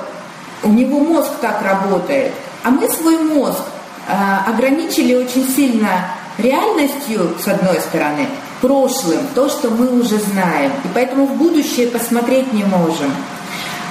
У 0.65 0.69
него 0.71 0.99
мозг 1.01 1.31
так 1.41 1.63
работает. 1.63 2.33
А 2.65 2.71
мы 2.71 2.89
свой 2.89 3.19
мозг 3.19 3.63
э, 4.09 4.13
ограничили 4.47 5.15
очень 5.15 5.49
сильно 5.49 6.11
реальностью, 6.39 7.35
с 7.43 7.49
одной 7.49 7.81
стороны, 7.81 8.27
прошлым, 8.61 9.27
то, 9.35 9.49
что 9.49 9.71
мы 9.71 10.01
уже 10.01 10.19
знаем. 10.19 10.73
И 10.85 10.89
поэтому 10.95 11.27
в 11.27 11.37
будущее 11.37 11.89
посмотреть 11.89 12.53
не 12.53 12.65
можем. 12.65 13.13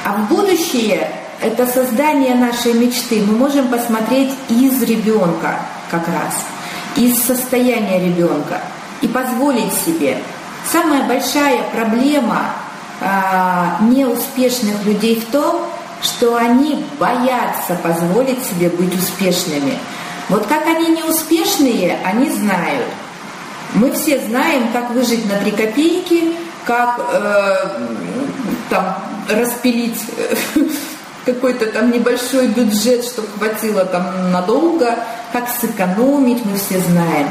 А 0.05 0.13
в 0.13 0.27
будущее 0.27 1.11
это 1.41 1.67
создание 1.67 2.35
нашей 2.35 2.73
мечты 2.73 3.21
мы 3.21 3.37
можем 3.37 3.67
посмотреть 3.67 4.33
из 4.49 4.81
ребенка 4.81 5.59
как 5.91 6.07
раз, 6.07 6.43
из 6.95 7.21
состояния 7.21 7.99
ребенка 8.03 8.61
и 9.01 9.07
позволить 9.07 9.73
себе. 9.73 10.17
Самая 10.69 11.07
большая 11.07 11.63
проблема 11.73 12.53
а, 12.99 13.77
неуспешных 13.81 14.83
людей 14.85 15.19
в 15.19 15.31
том, 15.31 15.66
что 16.01 16.35
они 16.35 16.85
боятся 16.99 17.75
позволить 17.81 18.43
себе 18.45 18.69
быть 18.69 18.93
успешными. 18.95 19.77
Вот 20.29 20.45
как 20.47 20.65
они 20.67 20.89
неуспешные, 20.89 21.97
они 22.03 22.29
знают– 22.29 22.87
мы 23.73 23.91
все 23.91 24.19
знаем, 24.19 24.71
как 24.71 24.91
выжить 24.91 25.25
на 25.29 25.37
три 25.39 25.51
копейки, 25.51 26.33
как 26.65 26.99
э, 27.11 27.79
там 28.69 28.95
распилить 29.29 29.99
э, 30.17 30.35
какой-то 31.25 31.67
там 31.67 31.91
небольшой 31.91 32.47
бюджет, 32.47 33.03
чтобы 33.03 33.27
хватило 33.37 33.85
там 33.85 34.31
надолго, 34.31 34.97
как 35.33 35.49
сэкономить, 35.49 36.45
мы 36.45 36.57
все 36.57 36.79
знаем. 36.79 37.27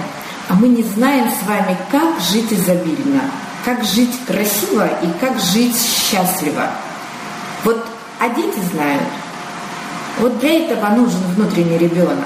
А 0.48 0.54
мы 0.54 0.68
не 0.68 0.82
знаем 0.82 1.28
с 1.30 1.46
вами, 1.46 1.76
как 1.90 2.20
жить 2.20 2.52
изобильно, 2.52 3.22
как 3.64 3.82
жить 3.82 4.14
красиво 4.26 4.88
и 5.02 5.08
как 5.20 5.40
жить 5.40 5.76
счастливо. 5.76 6.70
Вот, 7.64 7.84
а 8.18 8.28
дети 8.30 8.58
знают. 8.72 9.02
Вот 10.18 10.38
для 10.38 10.64
этого 10.64 10.88
нужен 10.90 11.20
внутренний 11.34 11.78
ребенок. 11.78 12.24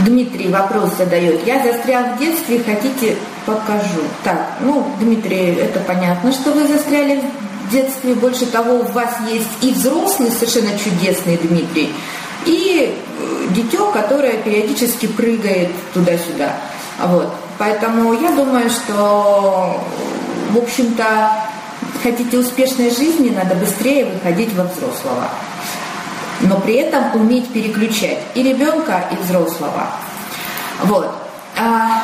Дмитрий 0.00 0.48
вопрос 0.48 0.90
задает. 0.96 1.46
Я 1.46 1.62
застрял 1.62 2.04
в 2.14 2.18
детстве, 2.18 2.62
хотите 2.64 3.16
покажу. 3.44 4.02
Так, 4.22 4.52
ну, 4.60 4.86
Дмитрий, 5.00 5.54
это 5.54 5.80
понятно, 5.80 6.32
что 6.32 6.52
вы 6.52 6.66
застряли 6.66 7.22
в 7.64 7.70
детстве. 7.70 8.14
Больше 8.14 8.46
того, 8.46 8.74
у 8.74 8.92
вас 8.92 9.16
есть 9.30 9.48
и 9.62 9.72
взрослый, 9.72 10.30
совершенно 10.30 10.78
чудесный 10.78 11.38
Дмитрий, 11.38 11.94
и 12.44 12.94
э, 12.94 13.46
дитё, 13.50 13.90
которое 13.90 14.34
периодически 14.34 15.06
прыгает 15.06 15.70
туда-сюда. 15.94 16.54
Вот. 17.02 17.34
Поэтому 17.58 18.12
я 18.12 18.30
думаю, 18.32 18.68
что, 18.68 19.80
в 20.50 20.58
общем-то, 20.58 21.45
хотите 22.10 22.38
успешной 22.38 22.90
жизни, 22.90 23.30
надо 23.30 23.54
быстрее 23.54 24.04
выходить 24.06 24.52
во 24.54 24.64
взрослого 24.64 25.30
но 26.40 26.60
при 26.60 26.74
этом 26.74 27.14
уметь 27.14 27.52
переключать 27.52 28.18
и 28.34 28.42
ребенка, 28.42 29.04
и 29.10 29.16
взрослого. 29.16 29.86
Вот. 30.82 31.10
А, 31.58 32.02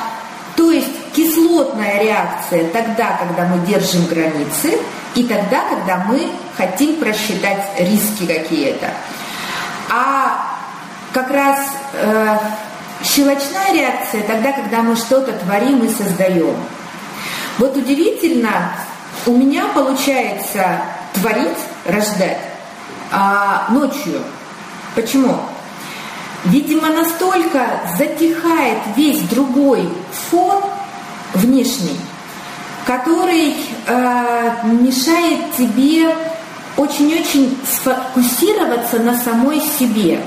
то 0.56 0.70
есть 0.70 1.12
кислотная 1.14 2.02
реакция 2.02 2.68
тогда, 2.70 3.18
когда 3.18 3.46
мы 3.46 3.66
держим 3.66 4.06
границы, 4.06 4.78
и 5.14 5.24
тогда, 5.24 5.64
когда 5.68 6.04
мы 6.08 6.30
хотим 6.56 6.96
просчитать 6.96 7.66
риски 7.78 8.26
какие-то. 8.26 8.88
А 9.90 10.56
как 11.12 11.30
раз 11.30 11.58
э, 11.92 12.38
щелочная 13.04 13.74
реакция 13.74 14.22
тогда, 14.22 14.52
когда 14.52 14.80
мы 14.80 14.96
что-то 14.96 15.32
творим 15.32 15.84
и 15.84 15.88
создаем. 15.90 16.56
Вот 17.58 17.76
удивительно, 17.76 18.72
у 19.26 19.32
меня 19.32 19.64
получается 19.74 20.80
творить, 21.12 21.58
рождать 21.86 22.38
а, 23.10 23.66
ночью. 23.70 24.20
Почему? 24.94 25.36
Видимо, 26.44 26.88
настолько 26.88 27.66
затихает 27.96 28.78
весь 28.96 29.20
другой 29.22 29.88
фон 30.30 30.62
внешний, 31.34 31.98
который 32.84 33.54
э, 33.86 34.50
мешает 34.64 35.54
тебе 35.56 36.16
очень-очень 36.76 37.56
сфокусироваться 37.70 38.98
на 38.98 39.16
самой 39.16 39.60
себе. 39.60 40.20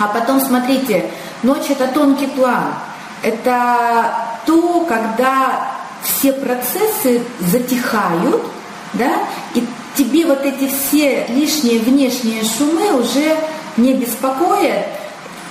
А 0.00 0.08
потом, 0.08 0.40
смотрите, 0.40 1.10
ночь 1.44 1.70
это 1.70 1.86
тонкий 1.88 2.26
план. 2.26 2.74
Это 3.22 4.14
то, 4.46 4.80
когда 4.80 5.73
все 6.04 6.32
процессы 6.32 7.22
затихают, 7.40 8.42
да, 8.92 9.12
и 9.54 9.64
тебе 9.96 10.26
вот 10.26 10.44
эти 10.44 10.68
все 10.68 11.26
лишние 11.28 11.80
внешние 11.80 12.42
шумы 12.44 13.00
уже 13.00 13.36
не 13.76 13.94
беспокоят, 13.94 14.86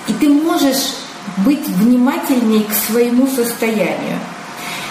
и 0.08 0.12
ты 0.14 0.28
можешь 0.28 0.94
быть 1.38 1.66
внимательней 1.66 2.64
к 2.64 2.72
своему 2.72 3.26
состоянию. 3.26 4.18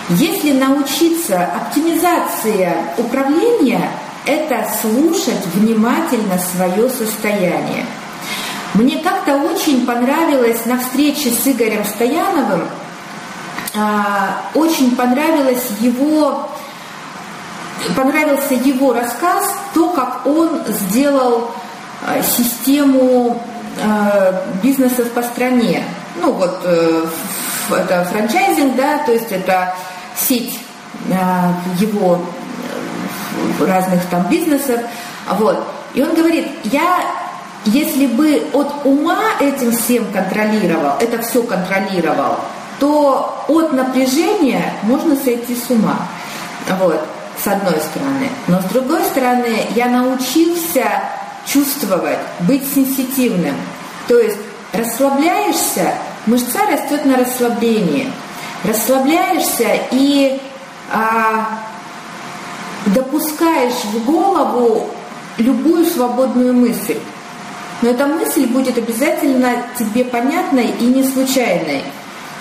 Если 0.10 0.52
научиться 0.52 1.46
оптимизация 1.46 2.76
управления, 2.98 3.90
это 4.26 4.68
слушать 4.82 5.46
внимательно 5.54 6.38
свое 6.38 6.90
состояние. 6.90 7.86
Мне 8.74 8.98
как-то 8.98 9.38
очень 9.38 9.86
понравилось 9.86 10.66
на 10.66 10.80
встрече 10.80 11.30
с 11.30 11.48
Игорем 11.48 11.86
Стояновым, 11.86 12.64
очень 14.54 14.96
понравилось 14.96 15.68
его, 15.80 16.50
понравился 17.96 18.54
его 18.54 18.94
рассказ, 18.94 19.56
то, 19.74 19.90
как 19.90 20.26
он 20.28 20.62
сделал 20.68 21.52
а, 22.06 22.22
систему 22.22 23.42
а, 23.82 24.46
бизнесов 24.62 25.10
по 25.12 25.24
стране. 25.24 25.84
Ну 26.22 26.34
вот 26.34 26.62
э, 26.64 27.06
это 27.72 28.06
франчайзинг, 28.06 28.76
да, 28.76 29.00
то 29.00 29.12
есть 29.12 29.32
это 29.32 29.74
сеть 30.16 30.60
его 31.80 32.22
э, 33.60 33.66
разных 33.66 34.06
там 34.06 34.28
бизнесов, 34.30 34.80
вот. 35.32 35.66
И 35.96 36.04
он 36.04 36.14
говорит, 36.14 36.48
я 36.66 37.02
если 37.66 38.08
бы 38.08 38.44
от 38.54 38.86
ума 38.86 39.20
этим 39.40 39.72
всем 39.72 40.12
контролировал, 40.12 40.98
это 41.00 41.22
все 41.22 41.42
контролировал, 41.44 42.40
то 42.84 43.46
от 43.48 43.72
напряжения 43.72 44.74
можно 44.84 45.16
сойти 45.16 45.56
с 45.56 45.70
ума. 45.70 46.06
Вот, 46.82 47.00
с 47.42 47.48
одной 47.48 47.80
стороны. 47.80 48.28
Но 48.50 48.60
с 48.60 48.66
другой 48.66 49.02
стороны, 49.06 49.68
я 49.74 49.88
научился 49.88 50.84
чувствовать, 51.46 52.20
быть 52.42 52.68
сенситивным. 52.76 53.56
То 54.10 54.20
есть 54.20 54.36
расслабляешься, 54.74 55.94
мышца 56.26 56.60
растет 56.70 57.06
на 57.06 57.16
расслаблении. 57.16 58.12
Расслабляешься 58.66 59.70
и 59.92 60.42
а, 60.92 61.60
допускаешь 62.88 63.82
в 63.94 64.04
голову 64.04 64.90
любую 65.38 65.86
свободную 65.86 66.54
мысль. 66.54 67.00
Но 67.82 67.92
эта 67.92 68.08
мысль 68.08 68.46
будет 68.46 68.78
обязательно 68.78 69.54
тебе 69.80 70.04
понятной 70.04 70.68
и 70.82 70.84
не 70.84 71.06
случайной. 71.06 71.84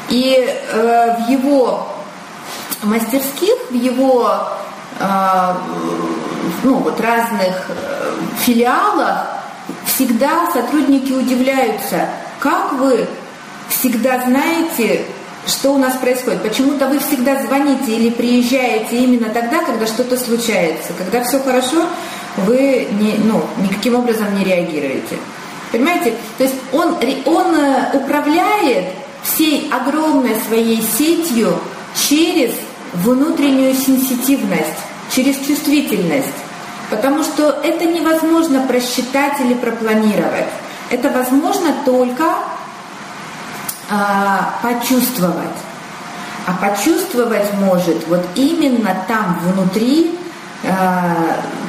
И 0.08 0.36
э, 0.36 1.16
в 1.18 1.30
его 1.30 1.88
мастерских, 2.82 3.54
в 3.70 3.74
его 3.74 4.30
э, 4.98 5.54
ну, 6.62 6.74
вот 6.76 7.00
разных 7.00 7.68
э, 7.68 8.12
филиалах 8.40 9.26
всегда 9.86 10.50
сотрудники 10.52 11.12
удивляются, 11.12 12.08
как 12.38 12.72
вы 12.74 13.06
всегда 13.68 14.22
знаете, 14.22 15.04
что 15.46 15.74
у 15.74 15.78
нас 15.78 15.94
происходит. 15.96 16.42
Почему-то 16.42 16.86
вы 16.86 16.98
всегда 16.98 17.42
звоните 17.42 17.96
или 17.96 18.10
приезжаете 18.10 18.98
именно 18.98 19.30
тогда, 19.30 19.64
когда 19.64 19.86
что-то 19.86 20.16
случается. 20.16 20.92
Когда 20.96 21.22
все 21.24 21.40
хорошо, 21.40 21.86
вы 22.36 22.88
не, 22.92 23.14
ну, 23.24 23.42
никаким 23.58 23.96
образом 23.96 24.34
не 24.36 24.44
реагируете. 24.44 25.16
Понимаете? 25.72 26.14
То 26.38 26.44
есть 26.44 26.56
он, 26.72 26.96
он 27.26 27.54
э, 27.54 27.90
управляет 27.94 28.84
всей 29.22 29.70
огромной 29.72 30.36
своей 30.46 30.82
сетью 30.82 31.58
через 31.94 32.54
внутреннюю 32.92 33.74
сенситивность, 33.74 34.78
через 35.14 35.36
чувствительность. 35.46 36.28
Потому 36.90 37.22
что 37.22 37.60
это 37.62 37.86
невозможно 37.86 38.66
просчитать 38.66 39.40
или 39.40 39.54
пропланировать. 39.54 40.48
Это 40.90 41.08
возможно 41.08 41.74
только 41.86 42.24
а, 43.90 44.54
почувствовать. 44.62 45.56
А 46.46 46.52
почувствовать 46.54 47.54
может 47.54 48.06
вот 48.08 48.26
именно 48.34 48.94
там 49.08 49.40
внутри 49.42 50.18
а, 50.64 51.16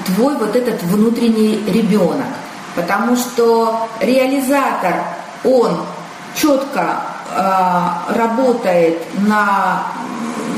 твой 0.07 0.35
вот 0.35 0.55
этот 0.55 0.83
внутренний 0.83 1.63
ребенок. 1.67 2.27
Потому 2.75 3.15
что 3.15 3.87
реализатор, 4.01 4.95
он 5.43 5.85
четко 6.35 7.12
э, 7.35 8.13
работает 8.15 8.99
на, 9.27 9.83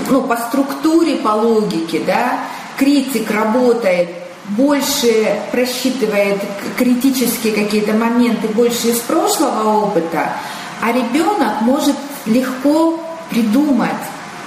ну, 0.09 0.21
по 0.23 0.37
структуре, 0.37 1.17
по 1.17 1.29
логике, 1.29 2.01
да, 2.05 2.39
критик 2.77 3.31
работает 3.31 4.09
больше 4.49 5.41
просчитывает 5.51 6.39
критические 6.77 7.53
какие-то 7.53 7.93
моменты 7.93 8.47
больше 8.49 8.89
из 8.89 8.99
прошлого 8.99 9.85
опыта, 9.85 10.33
а 10.81 10.91
ребенок 10.91 11.61
может 11.61 11.95
легко 12.25 12.99
придумать 13.29 13.89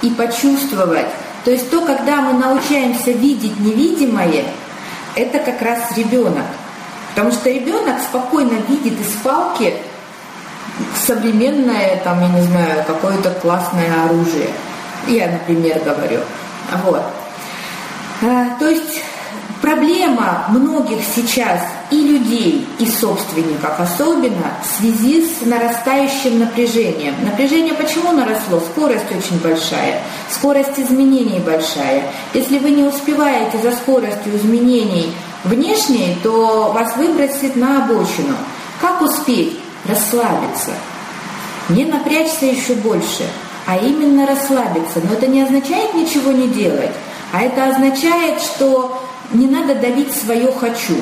и 0.01 0.09
почувствовать. 0.09 1.07
То 1.43 1.51
есть 1.51 1.69
то, 1.69 1.81
когда 1.81 2.21
мы 2.21 2.33
научаемся 2.33 3.11
видеть 3.11 3.59
невидимое, 3.59 4.45
это 5.15 5.39
как 5.39 5.61
раз 5.61 5.97
ребенок. 5.97 6.45
Потому 7.09 7.31
что 7.31 7.49
ребенок 7.49 8.01
спокойно 8.01 8.57
видит 8.67 8.99
из 9.01 9.11
палки 9.23 9.73
современное, 11.05 12.01
там, 12.03 12.21
я 12.21 12.29
не 12.29 12.41
знаю, 12.41 12.83
какое-то 12.85 13.31
классное 13.31 14.05
оружие. 14.05 14.49
Я, 15.07 15.27
например, 15.27 15.79
говорю. 15.83 16.19
Вот. 16.85 17.03
А, 18.21 18.57
то 18.59 18.67
есть 18.67 19.01
проблема 19.61 20.45
многих 20.49 20.99
сейчас 21.15 21.61
и 21.89 22.01
людей, 22.01 22.67
и 22.77 22.85
собственников 22.85 23.79
особенно 23.79 24.53
в 24.61 24.79
связи 24.79 25.25
с 25.25 25.45
нарастающим 25.45 26.39
напряжением. 26.39 27.15
Напряжение 27.23 27.73
почему 27.73 28.11
наросло? 28.11 28.59
Скорость 28.59 29.11
очень 29.11 29.39
большая, 29.39 30.01
скорость 30.29 30.77
изменений 30.77 31.39
большая. 31.39 32.03
Если 32.33 32.59
вы 32.59 32.71
не 32.71 32.83
успеваете 32.83 33.57
за 33.57 33.71
скоростью 33.71 34.35
изменений 34.35 35.11
внешней, 35.43 36.17
то 36.21 36.71
вас 36.73 36.95
выбросит 36.97 37.55
на 37.55 37.83
обочину. 37.83 38.35
Как 38.79 39.01
успеть? 39.01 39.58
Расслабиться. 39.89 40.71
Не 41.69 41.85
напрячься 41.85 42.45
еще 42.45 42.75
больше, 42.75 43.25
а 43.65 43.77
именно 43.77 44.27
расслабиться. 44.27 45.01
Но 45.03 45.13
это 45.13 45.27
не 45.27 45.41
означает 45.41 45.93
ничего 45.95 46.31
не 46.31 46.47
делать, 46.47 46.91
а 47.31 47.41
это 47.41 47.69
означает, 47.69 48.41
что 48.41 49.01
не 49.31 49.47
надо 49.47 49.75
давить 49.75 50.13
свое 50.13 50.51
«хочу». 50.51 50.95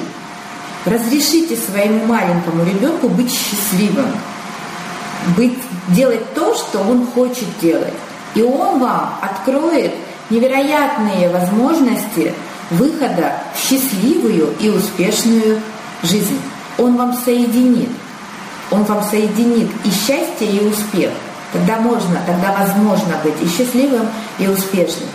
Разрешите 0.85 1.57
своему 1.57 2.05
маленькому 2.05 2.63
ребенку 2.63 3.09
быть 3.09 3.29
счастливым, 3.29 4.09
быть, 5.35 5.57
делать 5.89 6.33
то, 6.33 6.55
что 6.55 6.79
он 6.79 7.07
хочет 7.07 7.47
делать. 7.61 7.93
И 8.35 8.41
он 8.41 8.79
вам 8.79 9.15
откроет 9.21 9.93
невероятные 10.29 11.29
возможности 11.29 12.33
выхода 12.71 13.33
в 13.53 13.59
счастливую 13.59 14.53
и 14.61 14.69
успешную 14.69 15.61
жизнь. 16.03 16.39
Он 16.77 16.95
вам 16.95 17.13
соединит. 17.13 17.89
Он 18.71 18.83
вам 18.83 19.03
соединит 19.03 19.69
и 19.85 19.89
счастье, 19.89 20.47
и 20.47 20.59
успех. 20.65 21.11
Тогда 21.53 21.77
можно, 21.77 22.19
тогда 22.25 22.51
возможно 22.51 23.15
быть 23.23 23.41
и 23.41 23.47
счастливым, 23.47 24.07
и 24.37 24.47
успешным. 24.47 25.09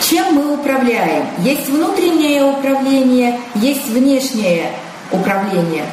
Чем 0.00 0.34
мы 0.34 0.54
управляем? 0.54 1.26
Есть 1.38 1.68
внутреннее 1.68 2.44
управление, 2.44 3.40
есть 3.56 3.88
внешнее 3.88 4.70
управление. 5.10 5.84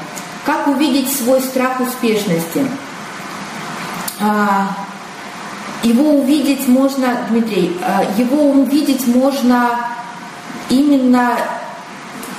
Как 0.46 0.68
увидеть 0.68 1.12
свой 1.12 1.42
страх 1.42 1.80
успешности? 1.80 2.68
А, 4.22 4.68
его 5.82 6.20
увидеть 6.20 6.68
можно, 6.68 7.18
Дмитрий, 7.30 7.76
э, 7.82 8.06
его 8.18 8.52
увидеть 8.52 9.08
можно 9.08 9.72
именно 10.70 11.32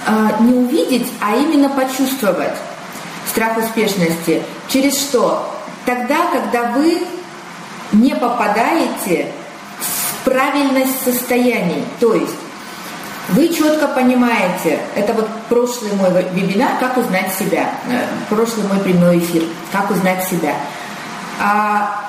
э, 0.06 0.28
не 0.40 0.54
увидеть, 0.54 1.12
а 1.20 1.36
именно 1.36 1.68
почувствовать 1.68 2.54
страх 3.34 3.58
успешности. 3.58 4.44
Через 4.68 4.96
что? 4.96 5.52
Тогда, 5.84 6.18
когда 6.32 6.70
вы 6.70 7.00
не 7.92 8.14
попадаете 8.14 9.32
в 9.80 10.24
правильность 10.24 11.02
состояний. 11.02 11.84
То 11.98 12.14
есть 12.14 12.34
вы 13.30 13.48
четко 13.48 13.88
понимаете, 13.88 14.78
это 14.94 15.14
вот 15.14 15.28
прошлый 15.48 15.92
мой 15.94 16.10
вебинар 16.32 16.78
«Как 16.78 16.96
узнать 16.96 17.34
себя», 17.34 17.70
э, 17.88 18.06
прошлый 18.28 18.68
мой 18.68 18.78
прямой 18.78 19.18
эфир 19.18 19.42
«Как 19.72 19.90
узнать 19.90 20.24
себя». 20.28 20.54
А 21.40 22.04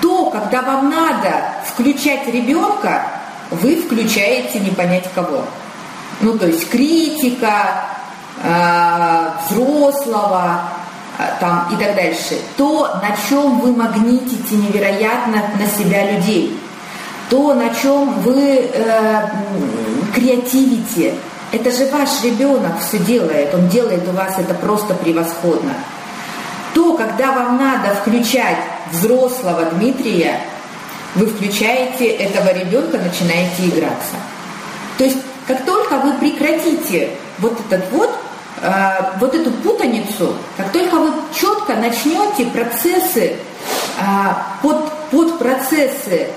то, 0.00 0.30
когда 0.30 0.62
вам 0.62 0.90
надо 0.90 1.54
включать 1.72 2.26
ребенка, 2.26 3.06
вы 3.50 3.76
включаете 3.76 4.58
не 4.58 4.70
понять 4.70 5.08
кого. 5.14 5.44
Ну, 6.20 6.36
то 6.36 6.46
есть 6.46 6.68
критика, 6.68 7.84
э, 8.42 9.30
взрослого 9.48 10.60
э, 11.18 11.22
там, 11.40 11.68
и 11.72 11.82
так 11.82 11.94
дальше. 11.94 12.38
То, 12.56 13.00
на 13.02 13.16
чем 13.28 13.60
вы 13.60 13.72
магнитите 13.72 14.56
невероятно 14.56 15.42
на 15.58 15.66
себя 15.66 16.12
людей. 16.12 16.58
То, 17.30 17.54
на 17.54 17.70
чем 17.74 18.20
вы 18.20 18.70
э, 18.72 19.28
креативите. 20.14 21.14
Это 21.52 21.70
же 21.70 21.86
ваш 21.86 22.22
ребенок 22.24 22.80
все 22.80 22.98
делает. 22.98 23.54
Он 23.54 23.68
делает 23.68 24.06
у 24.08 24.12
вас 24.12 24.38
это 24.38 24.54
просто 24.54 24.94
превосходно. 24.94 25.74
То, 26.74 26.94
когда 26.94 27.32
вам 27.32 27.56
надо 27.56 27.94
включать 27.94 28.58
взрослого 28.92 29.64
Дмитрия, 29.72 30.40
вы 31.14 31.26
включаете 31.26 32.06
этого 32.08 32.52
ребенка, 32.52 32.98
начинаете 32.98 33.66
играться. 33.66 34.16
То 34.98 35.04
есть, 35.04 35.18
как 35.46 35.64
только 35.64 35.94
вы 35.96 36.12
прекратите 36.14 37.10
вот 37.38 37.58
этот 37.68 37.90
вот, 37.92 38.10
вот 39.18 39.34
эту 39.34 39.50
путаницу, 39.50 40.34
как 40.56 40.72
только 40.72 40.96
вы 40.96 41.10
четко 41.34 41.74
начнете 41.74 42.46
процессы, 42.46 43.36
э, 43.98 44.04
под, 44.62 44.90
под 45.10 45.38
процессы 45.38 46.28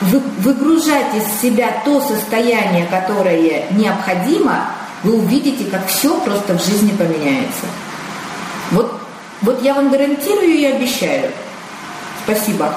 вы, 0.00 0.20
выгружать 0.38 1.14
из 1.14 1.40
себя 1.40 1.82
то 1.84 2.00
состояние, 2.00 2.86
которое 2.86 3.64
необходимо, 3.70 4.66
вы 5.02 5.16
увидите, 5.16 5.64
как 5.70 5.86
все 5.88 6.18
просто 6.20 6.56
в 6.56 6.64
жизни 6.64 6.90
поменяется. 6.90 7.66
Вот, 8.70 9.00
вот 9.42 9.62
я 9.62 9.74
вам 9.74 9.90
гарантирую 9.90 10.50
и 10.50 10.64
обещаю. 10.66 11.30
Спасибо. 12.24 12.74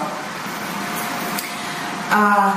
А, 2.12 2.56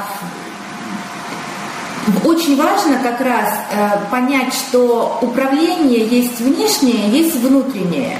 очень 2.25 2.57
важно 2.57 2.99
как 3.03 3.21
раз 3.21 3.55
э, 3.73 3.91
понять, 4.11 4.53
что 4.53 5.19
управление 5.23 6.07
есть 6.07 6.41
внешнее, 6.41 7.09
есть 7.09 7.37
внутреннее. 7.37 8.19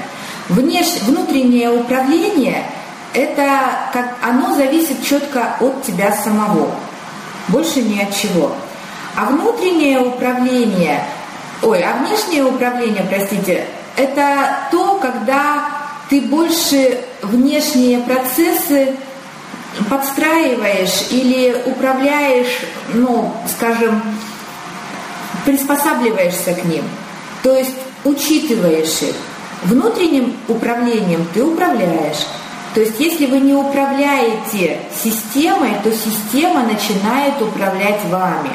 Внеш... 0.49 1.01
Внутреннее 1.01 1.71
управление– 1.71 2.65
это 3.13 3.61
как 3.93 4.15
оно 4.21 4.55
зависит 4.55 5.03
четко 5.03 5.55
от 5.59 5.83
тебя 5.83 6.11
самого, 6.11 6.69
больше 7.47 7.81
ни 7.81 7.99
от 7.99 8.15
чего. 8.15 8.51
А 9.15 9.25
внутреннее 9.25 9.99
управление, 9.99 11.03
ой, 11.61 11.81
а 11.81 11.97
внешнее 11.97 12.43
управление, 12.43 13.05
простите, 13.09 13.65
это 13.95 14.57
то, 14.71 14.99
когда 15.01 15.69
ты 16.09 16.21
больше 16.21 16.99
внешние 17.21 17.99
процессы 17.99 18.95
подстраиваешь 19.89 21.07
или 21.11 21.63
управляешь, 21.65 22.61
ну, 22.93 23.33
скажем, 23.47 24.01
приспосабливаешься 25.45 26.53
к 26.53 26.63
ним, 26.65 26.83
то 27.43 27.55
есть 27.55 27.75
учитываешь 28.03 29.01
их. 29.01 29.15
Внутренним 29.63 30.35
управлением 30.47 31.27
ты 31.33 31.43
управляешь. 31.43 32.25
То 32.73 32.81
есть 32.81 32.99
если 32.99 33.25
вы 33.25 33.39
не 33.39 33.53
управляете 33.53 34.79
системой, 35.03 35.71
то 35.83 35.91
система 35.91 36.63
начинает 36.63 37.41
управлять 37.41 38.03
вами. 38.05 38.51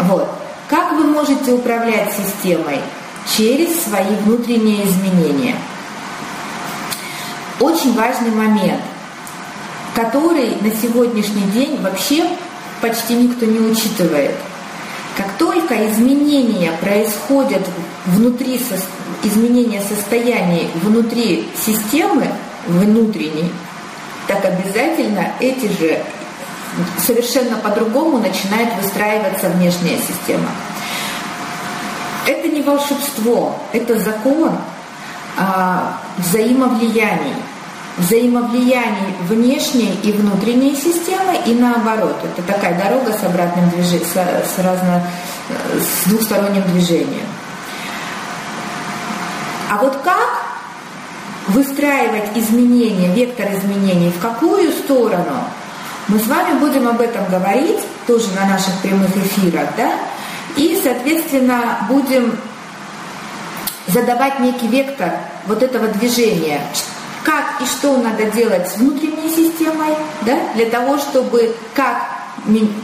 Вот. 0.00 0.28
Как 0.68 0.92
вы 0.92 1.04
можете 1.04 1.52
управлять 1.52 2.12
системой? 2.12 2.80
Через 3.36 3.82
свои 3.82 4.14
внутренние 4.24 4.86
изменения. 4.86 5.56
Очень 7.58 7.94
важный 7.94 8.30
момент– 8.30 8.80
который 9.96 10.56
на 10.60 10.70
сегодняшний 10.76 11.50
день 11.52 11.80
вообще 11.80 12.28
почти 12.82 13.14
никто 13.14 13.46
не 13.46 13.58
учитывает. 13.58 14.32
Как 15.16 15.32
только 15.38 15.90
изменения 15.90 16.70
происходят 16.82 17.62
внутри, 18.04 18.60
изменения 19.24 19.80
состояний 19.80 20.68
внутри 20.82 21.48
системы, 21.56 22.26
внутренней, 22.66 23.50
так 24.28 24.44
обязательно 24.44 25.32
эти 25.40 25.66
же 25.80 26.02
совершенно 26.98 27.56
по-другому 27.56 28.18
начинает 28.18 28.68
выстраиваться 28.82 29.48
внешняя 29.48 29.96
система. 29.96 30.50
Это 32.26 32.48
не 32.48 32.60
волшебство, 32.60 33.58
это 33.72 33.98
закон 33.98 34.50
а, 35.38 35.96
взаимовлияний 36.18 37.34
взаимовлияний 37.96 39.14
внешней 39.22 39.98
и 40.02 40.12
внутренней 40.12 40.74
системы 40.76 41.38
и 41.46 41.54
наоборот. 41.54 42.16
Это 42.24 42.42
такая 42.42 42.78
дорога 42.78 43.12
с 43.12 43.24
обратным 43.24 43.70
движением, 43.70 44.04
с, 44.06 44.54
с, 44.54 44.58
разно, 44.58 45.02
с 45.48 46.08
двухсторонним 46.08 46.62
движением. 46.72 47.26
А 49.70 49.78
вот 49.78 49.96
как 50.04 50.44
выстраивать 51.48 52.36
изменения, 52.36 53.14
вектор 53.14 53.46
изменений, 53.54 54.10
в 54.10 54.20
какую 54.20 54.72
сторону, 54.72 55.44
мы 56.08 56.18
с 56.18 56.26
вами 56.26 56.58
будем 56.58 56.86
об 56.86 57.00
этом 57.00 57.24
говорить 57.30 57.80
тоже 58.06 58.28
на 58.32 58.46
наших 58.46 58.74
прямых 58.82 59.16
эфирах, 59.16 59.68
да, 59.76 59.92
и, 60.56 60.78
соответственно, 60.82 61.86
будем 61.88 62.38
задавать 63.88 64.40
некий 64.40 64.68
вектор 64.68 65.12
вот 65.46 65.62
этого 65.62 65.88
движения, 65.88 66.60
как 67.26 67.60
и 67.60 67.64
что 67.64 67.98
надо 67.98 68.30
делать 68.30 68.68
с 68.68 68.76
внутренней 68.76 69.28
системой, 69.28 69.96
да, 70.22 70.38
для 70.54 70.66
того, 70.66 70.96
чтобы 70.96 71.56
как, 71.74 72.04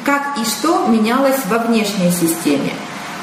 как 0.05 0.37
и 0.37 0.45
что 0.45 0.89
менялось 0.89 1.39
во 1.49 1.59
внешней 1.59 2.11
системе. 2.11 2.73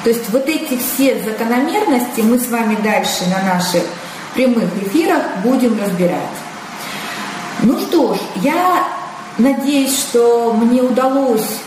То 0.05 0.11
есть 0.11 0.29
вот 0.29 0.47
эти 0.47 0.77
все 0.77 1.21
закономерности 1.21 2.21
мы 2.21 2.39
с 2.39 2.47
вами 2.47 2.77
дальше 2.81 3.25
на 3.29 3.53
наших 3.53 3.83
прямых 4.33 4.69
эфирах 4.81 5.23
будем 5.43 5.77
разбирать. 5.77 6.37
Ну 7.63 7.77
что 7.81 8.13
ж, 8.13 8.19
я 8.37 8.87
надеюсь, 9.37 9.99
что 9.99 10.53
мне 10.53 10.81
удалось 10.81 11.59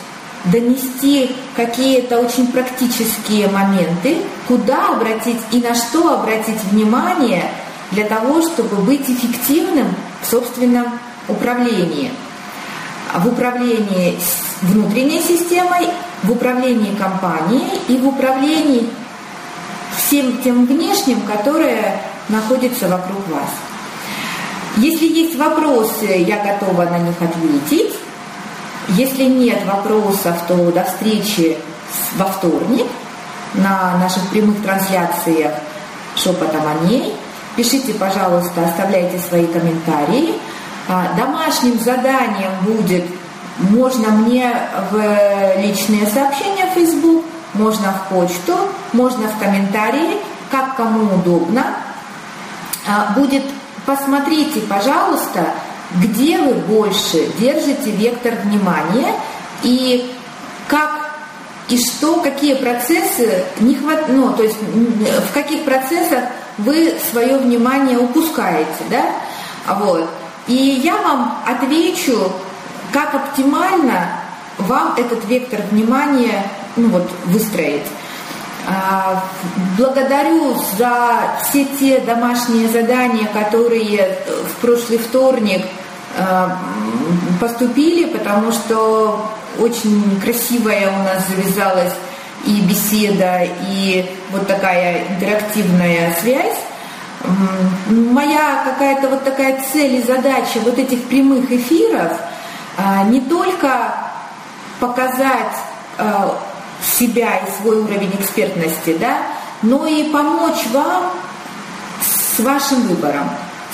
донести 0.46 1.36
какие-то 1.54 2.20
очень 2.20 2.46
практические 2.46 3.48
моменты, 3.48 4.16
куда 4.48 4.88
обратить 4.88 5.40
и 5.50 5.58
на 5.58 5.74
что 5.74 6.14
обратить 6.14 6.64
внимание– 6.70 7.50
для 7.92 8.04
того, 8.04 8.42
чтобы 8.42 8.76
быть 8.76 9.08
эффективным 9.08 9.94
в 10.22 10.26
собственном 10.26 10.86
управлении. 11.28 12.12
В 13.14 13.28
управлении 13.28 14.18
внутренней 14.62 15.20
системой, 15.20 15.88
в 16.22 16.30
управлении 16.30 16.94
компанией 16.94 17.80
и 17.88 17.98
в 17.98 18.08
управлении 18.08 18.88
всем 19.96 20.42
тем 20.42 20.66
внешним, 20.66 21.20
которое 21.22 22.00
находится 22.28 22.88
вокруг 22.88 23.28
вас. 23.28 23.50
Если 24.76 25.06
есть 25.06 25.36
вопросы, 25.36 26.06
я 26.06 26.42
готова 26.42 26.84
на 26.84 26.98
них 26.98 27.16
ответить. 27.20 27.94
Если 28.88 29.24
нет 29.24 29.64
вопросов, 29.66 30.34
то 30.48 30.72
до 30.72 30.84
встречи 30.84 31.58
во 32.16 32.24
вторник 32.26 32.86
на 33.54 33.98
наших 33.98 34.26
прямых 34.28 34.62
трансляциях 34.62 35.52
шепотом 36.16 36.62
о 36.66 36.86
ней. 36.86 37.14
Пишите, 37.56 37.92
пожалуйста, 37.94 38.64
оставляйте 38.64 39.18
свои 39.18 39.46
комментарии. 39.46 40.34
А, 40.88 41.14
домашним 41.16 41.78
заданием 41.78 42.50
будет, 42.62 43.04
можно 43.58 44.08
мне 44.08 44.54
в 44.90 45.60
личные 45.60 46.06
сообщения 46.06 46.66
в 46.66 46.74
Facebook, 46.74 47.24
можно 47.54 47.92
в 47.92 48.14
почту, 48.14 48.56
можно 48.92 49.28
в 49.28 49.38
комментарии, 49.38 50.16
как 50.50 50.76
кому 50.76 51.14
удобно. 51.14 51.66
А, 52.88 53.12
будет, 53.14 53.44
посмотрите, 53.84 54.60
пожалуйста, 54.60 55.50
где 55.96 56.38
вы 56.38 56.54
больше 56.54 57.30
держите 57.38 57.90
вектор 57.90 58.34
внимания 58.44 59.14
и 59.62 60.10
как 60.68 61.02
и 61.68 61.78
что, 61.78 62.20
какие 62.20 62.54
процессы 62.54 63.44
не 63.60 63.74
хват... 63.74 64.08
ну, 64.08 64.32
то 64.32 64.42
есть 64.42 64.56
в 64.58 65.32
каких 65.32 65.64
процессах 65.64 66.24
вы 66.64 66.94
свое 67.10 67.38
внимание 67.38 67.98
упускаете, 67.98 68.84
да? 68.90 69.04
Вот. 69.74 70.08
И 70.46 70.54
я 70.54 70.96
вам 70.96 71.38
отвечу, 71.46 72.32
как 72.92 73.14
оптимально 73.14 74.08
вам 74.58 74.94
этот 74.96 75.24
вектор 75.26 75.60
внимания 75.70 76.44
ну, 76.76 76.88
вот, 76.88 77.10
выстроить. 77.26 77.86
А, 78.66 79.24
благодарю 79.76 80.54
за 80.78 81.18
все 81.42 81.64
те 81.64 81.98
домашние 82.00 82.68
задания, 82.68 83.26
которые 83.26 84.18
в 84.48 84.60
прошлый 84.60 84.98
вторник 84.98 85.64
а, 86.16 86.58
поступили, 87.40 88.04
потому 88.04 88.52
что 88.52 89.30
очень 89.58 90.20
красивая 90.20 90.90
у 90.90 91.02
нас 91.02 91.26
завязалась 91.28 91.92
и 92.44 92.60
беседа, 92.60 93.42
и 93.68 94.10
вот 94.30 94.46
такая 94.46 95.06
интерактивная 95.08 96.14
связь. 96.20 96.58
Моя 97.88 98.64
какая-то 98.64 99.08
вот 99.08 99.24
такая 99.24 99.62
цель 99.72 99.96
и 99.96 100.02
задача 100.02 100.58
вот 100.64 100.76
этих 100.76 101.04
прямых 101.04 101.50
эфиров 101.52 102.12
а, 102.76 103.04
не 103.04 103.20
только 103.20 103.94
показать 104.80 105.56
а, 105.98 106.36
себя 106.82 107.36
и 107.36 107.50
свой 107.60 107.80
уровень 107.82 108.12
экспертности, 108.18 108.96
да, 108.98 109.18
но 109.62 109.86
и 109.86 110.10
помочь 110.10 110.66
вам 110.72 111.12
с 112.00 112.40
вашим 112.40 112.82
выбором, 112.88 113.30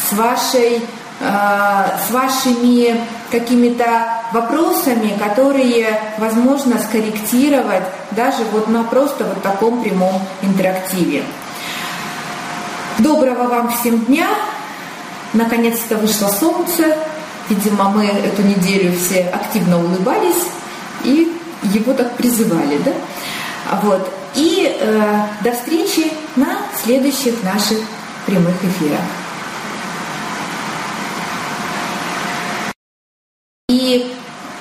с 0.09 0.12
вашей 0.12 0.83
с 1.20 2.11
вашими 2.11 3.00
какими-то 3.31 3.85
вопросами, 4.33 5.18
которые 5.18 6.00
возможно 6.18 6.78
скорректировать 6.78 7.83
даже 8.12 8.44
вот 8.52 8.68
на 8.68 8.85
просто 8.85 9.24
вот 9.24 9.42
таком 9.42 9.83
прямом 9.83 10.22
интерактиве. 10.42 11.24
Доброго 12.98 13.48
вам 13.48 13.72
всем 13.72 14.04
дня! 14.04 14.28
Наконец-то 15.33 15.96
вышло 15.96 16.28
солнце. 16.28 16.96
Видимо, 17.48 17.90
мы 17.90 18.07
эту 18.07 18.42
неделю 18.42 18.96
все 18.96 19.28
активно 19.28 19.78
улыбались 19.78 20.44
и 21.04 21.33
его 21.62 21.94
так 21.94 22.16
призывали, 22.16 22.78
да? 22.85 22.92
Вот. 23.83 24.12
И 24.35 24.76
э, 24.81 25.22
до 25.42 25.52
встречи 25.52 26.12
на 26.37 26.59
следующих 26.83 27.42
наших 27.42 27.78
прямых 28.26 28.54
эфирах. 28.62 29.00
И 33.68 34.14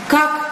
как 0.07 0.49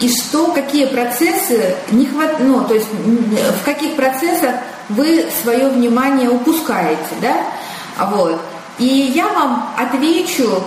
и 0.00 0.08
что, 0.08 0.52
какие 0.52 0.86
процессы 0.86 1.74
не 1.90 2.06
хват... 2.06 2.38
ну, 2.40 2.64
то 2.64 2.74
есть 2.74 2.86
в 2.90 3.64
каких 3.64 3.96
процессах 3.96 4.54
вы 4.88 5.26
свое 5.42 5.68
внимание 5.68 6.30
упускаете, 6.30 7.14
да? 7.20 8.06
Вот. 8.06 8.40
И 8.78 8.84
я 8.86 9.26
вам 9.28 9.70
отвечу, 9.76 10.62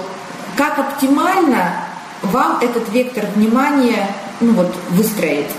как 0.58 0.78
оптимально 0.80 1.76
вам 2.22 2.60
этот 2.62 2.89
вектор 2.89 3.26
внимания 3.36 4.08
ну, 4.41 4.52
вот, 4.54 4.76
выстроить. 4.89 5.50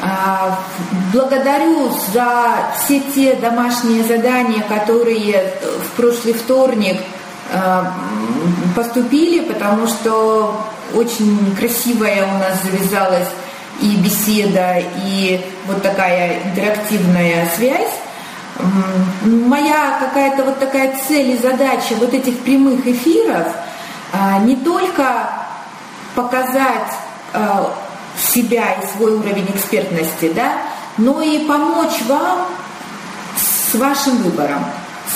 А, 0.00 0.58
благодарю 1.12 1.90
за 2.12 2.72
все 2.76 3.00
те 3.14 3.34
домашние 3.34 4.04
задания, 4.04 4.62
которые 4.62 5.54
в 5.84 5.96
прошлый 5.96 6.34
вторник 6.34 7.00
а, 7.52 7.92
поступили, 8.74 9.40
потому 9.40 9.86
что 9.86 10.56
очень 10.94 11.54
красивая 11.56 12.24
у 12.24 12.38
нас 12.38 12.62
завязалась 12.62 13.28
и 13.80 13.96
беседа, 13.96 14.82
и 15.04 15.40
вот 15.66 15.82
такая 15.82 16.42
интерактивная 16.44 17.48
связь. 17.56 17.92
Моя 19.22 19.98
какая-то 19.98 20.44
вот 20.44 20.58
такая 20.58 20.96
цель 21.08 21.30
и 21.30 21.38
задача 21.38 21.94
вот 21.98 22.12
этих 22.12 22.38
прямых 22.40 22.86
эфиров 22.86 23.48
а, 24.12 24.38
не 24.40 24.56
только 24.56 25.30
показать 26.14 26.92
а, 27.32 27.74
себя 28.16 28.74
и 28.74 28.86
свой 28.86 29.14
уровень 29.14 29.50
экспертности, 29.54 30.32
да, 30.34 30.58
но 30.98 31.22
и 31.22 31.46
помочь 31.46 32.02
вам 32.06 32.46
с 33.36 33.74
вашим 33.74 34.18
выбором, 34.18 34.64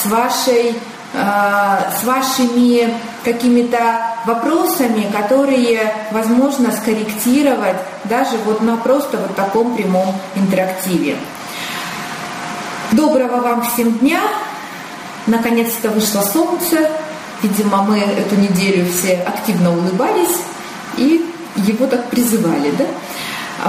с 0.03 0.07
вашей 0.07 0.75
с 1.16 2.05
вашими 2.05 2.92
какими-то 3.24 3.79
вопросами, 4.26 5.11
которые 5.11 5.94
возможно 6.11 6.70
скорректировать 6.70 7.76
даже 8.05 8.37
вот 8.44 8.61
на 8.61 8.76
просто 8.76 9.16
вот 9.16 9.35
таком 9.35 9.74
прямом 9.74 10.14
интерактиве. 10.35 11.16
Доброго 12.92 13.40
вам 13.40 13.62
всем 13.62 13.92
дня! 13.98 14.20
Наконец-то 15.26 15.90
вышло 15.90 16.20
солнце. 16.20 16.90
Видимо, 17.42 17.83
мы 17.83 17.98
эту 17.98 18.37
неделю 18.37 18.87
все 18.90 19.14
активно 19.26 19.72
улыбались 19.72 20.37
и 20.96 21.24
его 21.57 21.87
так 21.87 22.09
призывали, 22.11 22.72
да? 22.79 22.85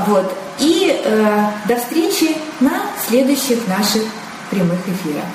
Вот. 0.05 0.33
И 0.59 1.01
э, 1.03 1.49
до 1.65 1.75
встречи 1.77 2.35
на 2.59 2.81
следующих 3.07 3.67
наших 3.67 4.03
прямых 4.49 4.79
эфирах. 4.87 5.25